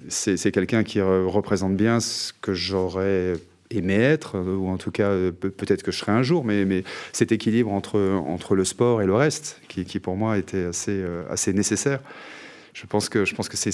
c'est 0.09 0.51
quelqu'un 0.51 0.83
qui 0.83 0.99
représente 0.99 1.77
bien 1.77 1.99
ce 1.99 2.33
que 2.41 2.53
j'aurais 2.53 3.35
aimer 3.77 3.95
être, 3.95 4.37
euh, 4.37 4.55
ou 4.55 4.67
en 4.67 4.77
tout 4.77 4.91
cas 4.91 5.09
euh, 5.09 5.31
peut-être 5.31 5.83
que 5.83 5.91
je 5.91 5.97
serai 5.97 6.11
un 6.11 6.23
jour, 6.23 6.43
mais, 6.43 6.65
mais 6.65 6.83
cet 7.13 7.31
équilibre 7.31 7.71
entre, 7.71 7.99
entre 7.99 8.55
le 8.55 8.65
sport 8.65 9.01
et 9.01 9.05
le 9.05 9.13
reste, 9.13 9.61
qui, 9.67 9.85
qui 9.85 9.99
pour 9.99 10.15
moi 10.15 10.37
était 10.37 10.65
assez, 10.65 10.91
euh, 10.91 11.23
assez 11.29 11.53
nécessaire. 11.53 11.99
Je 12.73 12.85
pense 12.85 13.09
que, 13.09 13.23
que 13.23 13.57
c'est 13.57 13.71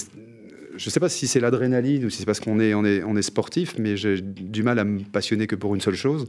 je 0.76 0.88
ne 0.88 0.92
sais 0.92 1.00
pas 1.00 1.08
si 1.08 1.26
c'est 1.26 1.40
l'adrénaline 1.40 2.04
ou 2.04 2.10
si 2.10 2.18
c'est 2.18 2.24
parce 2.24 2.38
qu'on 2.38 2.60
est, 2.60 2.72
on 2.72 2.84
est, 2.84 3.02
on 3.02 3.16
est 3.16 3.22
sportif, 3.22 3.74
mais 3.78 3.96
j'ai 3.96 4.20
du 4.20 4.62
mal 4.62 4.78
à 4.78 4.84
me 4.84 5.00
passionner 5.00 5.48
que 5.48 5.56
pour 5.56 5.74
une 5.74 5.80
seule 5.80 5.96
chose. 5.96 6.28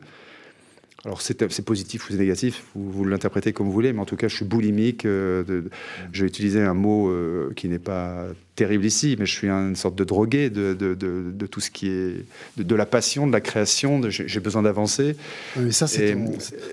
Alors 1.05 1.21
c'est 1.21 1.61
positif 1.61 2.09
ou 2.09 2.11
c'est 2.11 2.19
négatif, 2.19 2.65
vous, 2.75 3.05
l'interprétez 3.05 3.53
comme 3.53 3.67
vous 3.67 3.71
voulez, 3.71 3.93
mais 3.93 4.01
en 4.01 4.05
tout 4.05 4.17
cas 4.17 4.27
je 4.27 4.35
suis 4.35 4.45
boulimique. 4.45 5.05
Euh, 5.05 5.63
je 6.11 6.21
vais 6.21 6.27
utiliser 6.27 6.61
un 6.61 6.73
mot 6.73 7.09
euh, 7.09 7.53
qui 7.55 7.69
n'est 7.69 7.79
pas 7.79 8.25
terrible 8.55 8.85
ici, 8.85 9.15
mais 9.17 9.25
je 9.25 9.31
suis 9.31 9.47
une 9.47 9.77
sorte 9.77 9.95
de 9.95 10.03
drogué 10.03 10.49
de, 10.49 10.73
de, 10.73 11.45
tout 11.45 11.61
ce 11.61 11.71
qui 11.71 11.87
est 11.87 12.25
de, 12.57 12.75
la 12.75 12.85
passion, 12.85 13.27
de 13.27 13.31
la 13.31 13.39
création. 13.39 14.01
J'ai 14.09 14.39
besoin 14.41 14.63
d'avancer. 14.63 15.15
mais 15.55 15.71
ça 15.71 15.87
c'est 15.87 16.17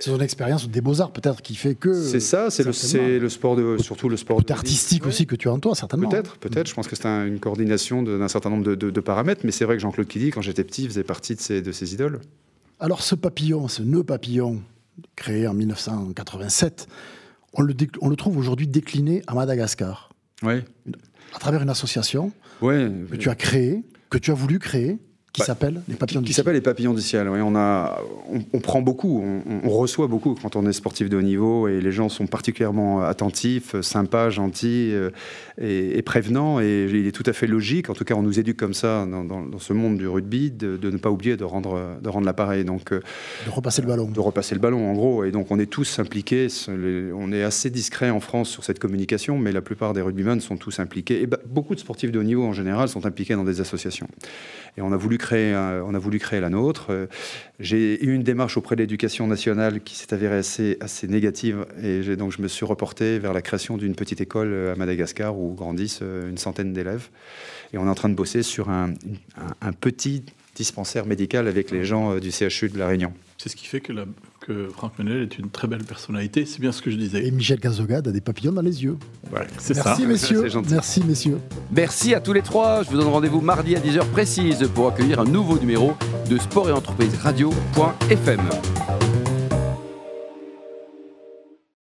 ton, 0.05 0.19
expérience 0.19 0.69
des 0.69 0.81
beaux 0.81 1.01
arts 1.01 1.13
peut-être 1.13 1.41
qui 1.41 1.55
fait 1.55 1.77
que. 1.77 1.95
C'est 1.95 2.19
ça, 2.19 2.51
c'est 2.51 2.65
le, 2.65 3.19
le, 3.19 3.29
sport 3.29 3.55
de 3.55 3.79
surtout 3.79 4.09
le 4.09 4.17
sport 4.17 4.43
artistique 4.51 5.07
aussi 5.07 5.27
que 5.27 5.37
tu 5.37 5.49
as 5.49 5.53
en 5.53 5.61
toi 5.61 5.77
certainement. 5.77 6.09
Peut-être, 6.09 6.37
peut-être. 6.39 6.69
Je 6.69 6.75
pense 6.75 6.89
que 6.89 6.97
c'est 6.97 7.07
une 7.07 7.39
coordination 7.39 8.03
d'un 8.03 8.29
certain 8.29 8.51
nombre 8.51 8.75
de, 8.75 9.01
paramètres, 9.01 9.43
mais 9.45 9.53
c'est 9.53 9.65
vrai 9.65 9.77
que 9.77 9.83
Jean-Claude 9.83 10.09
Killy, 10.09 10.31
quand 10.31 10.43
j'étais 10.43 10.65
petit, 10.65 10.85
faisait 10.89 11.05
partie 11.05 11.37
de 11.37 11.41
ses, 11.41 11.63
de 11.63 11.71
ses 11.71 11.95
idoles. 11.95 12.19
Alors 12.79 13.03
ce 13.03 13.15
papillon, 13.15 13.69
ce 13.69 13.83
nœud 13.83 14.05
papillon, 14.05 14.63
créé 15.15 15.47
en 15.47 15.55
1987, 15.55 16.89
on 17.55 17.63
le, 17.63 17.75
on 18.01 18.09
le 18.09 18.17
trouve 18.17 18.37
aujourd'hui 18.37 18.67
décliné 18.67 19.23
à 19.27 19.35
Madagascar. 19.35 20.11
Oui. 20.43 20.63
À 21.35 21.39
travers 21.39 21.63
une 21.63 21.71
association 21.71 22.33
que 22.61 23.17
tu 23.17 23.31
as 23.31 23.35
créée, 23.35 23.83
que 24.11 24.19
tu 24.19 24.31
as 24.31 24.35
voulu 24.35 24.59
créer, 24.59 24.99
qui 25.37 25.41
bah, 25.41 25.47
s'appelle 25.47 25.83
les 25.87 25.97
papillons 25.97 26.23
du 26.23 26.29
ciel. 26.29 26.33
Qui 26.33 26.37
s'appelle 26.37 26.55
les 26.55 26.63
papillons 26.63 26.95
du 26.95 27.03
ciel. 27.03 27.29
Oui, 27.29 27.41
on, 27.43 27.55
a, 27.57 28.01
on, 28.55 28.59
prend 28.61 28.81
beaucoup, 28.81 29.23
on, 29.65 29.69
reçoit 29.69 30.07
beaucoup 30.07 30.35
quand 30.35 30.57
on 30.57 30.67
est 30.67 30.73
sportif 30.73 31.11
de 31.11 31.17
haut 31.19 31.23
niveau 31.23 31.69
et 31.69 31.83
les 31.83 31.93
gens 31.93 32.09
sont 32.09 32.27
particulièrement 32.27 33.03
attentifs, 33.03 33.79
sympas, 33.83 34.31
gentils 34.31 34.93
euh, 34.95 35.11
et, 35.61 36.01
prévenants. 36.01 36.59
Et 36.61 36.89
il 36.89 37.07
est 37.07 37.13
tout 37.13 37.23
à 37.27 37.35
fait 37.35 37.47
logique, 37.47 37.91
en 37.91 37.93
tout 37.93 38.05
cas 38.05 38.15
on 38.15 38.23
nous 38.23 38.41
éduque 38.41 38.57
comme 38.57 38.73
ça 38.73 39.05
dans, 39.05 39.59
ce 39.59 39.75
monde 39.75 39.99
du 39.99 40.09
rugby, 40.09 40.51
de, 40.51 40.79
ne 40.83 40.97
pas 40.97 41.11
oublier 41.11 41.37
de 41.37 41.45
rendre, 41.45 41.99
de 42.01 42.09
rendre 42.09 42.25
l'appareil. 42.25 42.65
Donc, 42.65 42.93
euh, 42.93 43.03
de 43.45 43.51
repasser 43.51 43.83
le 43.83 43.89
ballon. 43.89 44.11
De 44.11 44.21
repasser 44.21 44.55
le 44.55 44.61
ballon 44.63 44.91
en 44.91 44.95
gros. 44.95 45.25
Et 45.25 45.33
donc 45.33 45.51
on 45.51 45.59
est 45.59 45.71
tous 45.71 45.99
impliqués. 45.99 46.49
On 46.67 47.31
est 47.31 47.43
assez 47.43 47.69
discret 47.69 48.09
en 48.09 48.21
France 48.21 48.49
sur 48.49 48.65
cette 48.65 48.79
communication, 48.79 49.39
mais 49.39 49.53
la 49.53 49.61
plupart 49.61 49.93
des 49.93 50.01
rugbymen 50.01 50.41
sont 50.41 50.57
tous 50.57 50.81
impliqués. 50.81 51.21
Et 51.21 51.27
bah, 51.27 51.41
beaucoup 51.45 51.75
de 51.75 51.81
sportifs 51.81 52.11
de 52.11 52.19
haut 52.19 52.25
niveau 52.25 52.45
en 52.45 52.55
général 52.55 52.89
sont 52.89 53.05
impliqués 53.05 53.35
dans 53.35 53.45
des 53.45 53.61
associations. 53.61 54.09
Et 54.79 54.83
on 54.83 54.93
a 54.93 54.97
voulu 54.97 55.17
créer, 55.17 55.55
on 55.55 55.95
a 55.95 55.99
voulu 55.99 56.19
créer 56.19 56.41
la 56.41 56.51
nôtre. 56.51 56.89
Euh, 56.91 57.07
j'ai 57.59 58.05
eu 58.05 58.15
une 58.15 58.23
démarche 58.23 58.57
auprès 58.59 58.77
de 58.77 58.83
l'éducation 58.83 59.27
nationale 59.27 59.81
qui 59.81 59.97
s'est 59.97 60.13
avérée 60.13 60.37
assez, 60.37 60.77
assez 60.81 61.09
négative. 61.09 61.67
Et 61.83 62.03
donc 62.17 62.33
je 62.33 62.43
me 62.43 62.49
suis 62.49 62.67
reporté 62.67 63.19
vers 63.19 63.33
la 63.33 63.41
création 63.41 63.79
d'une 63.79 63.95
petite 63.95 64.21
école 64.21 64.53
euh, 64.53 64.73
à 64.73 64.77
Madagascar 64.77 65.39
où 65.39 65.55
grandissent 65.55 66.01
euh, 66.03 66.29
une 66.29 66.39
centaine 66.39 66.75
d'élèves. 66.75 67.09
Et 67.73 67.79
on 67.79 67.87
est 67.87 67.91
en 67.91 67.95
train 67.95 68.11
de 68.11 68.15
bosser 68.15 68.43
sur 68.43 68.69
un, 68.69 68.93
un, 69.61 69.73
petit 69.73 70.23
dispensaire 70.55 71.07
médical 71.07 71.49
avec 71.49 71.71
les 71.71 71.85
gens 71.85 72.19
du 72.19 72.31
CHU 72.31 72.69
de 72.69 72.79
La 72.79 72.87
Réunion. 72.87 73.13
C'est 73.39 73.51
ce 73.51 73.57
qui 73.57 73.67
fait 73.67 73.81
que, 73.81 73.93
la, 73.93 74.05
que 74.41 74.69
Franck 74.69 74.99
Menel 74.99 75.23
est 75.23 75.39
une 75.39 75.51
très 75.51 75.69
belle 75.69 75.85
personnalité, 75.85 76.47
c'est 76.47 76.61
bien 76.61 76.73
ce 76.73 76.81
que 76.81 76.91
je 76.91 76.97
disais. 76.97 77.27
Et 77.27 77.31
Michel 77.31 77.61
Cazogade 77.61 78.09
a 78.09 78.13
des 78.13 78.21
papillons 78.23 78.53
dans 78.53 78.63
les 78.63 78.83
yeux. 78.83 78.97
c'est 79.59 79.75
ça. 79.75 79.97
Merci 79.99 80.07
messieurs. 80.07 80.45
Merci 80.71 81.05
messieurs. 81.05 81.39
Merci 81.71 82.15
à 82.15 82.21
tous 82.21 82.33
les 82.33 82.43
trois. 82.43 82.83
Je 82.83 82.91
vous 82.91 82.97
donne 82.97 83.09
rendez-vous 83.09 83.41
mardi 83.41 83.77
à 83.77 83.81
10h 83.81 84.07
précise 84.07 84.69
pour 84.75 84.89
accueillir 84.89 85.21
un 85.21 85.25
nouveau 85.25 85.59
numéro 85.59 85.95
de 86.31 86.39
Sport 86.39 86.69
et 86.71 86.73
Entreprise 86.73 87.15
Radio.fm. 87.17 88.41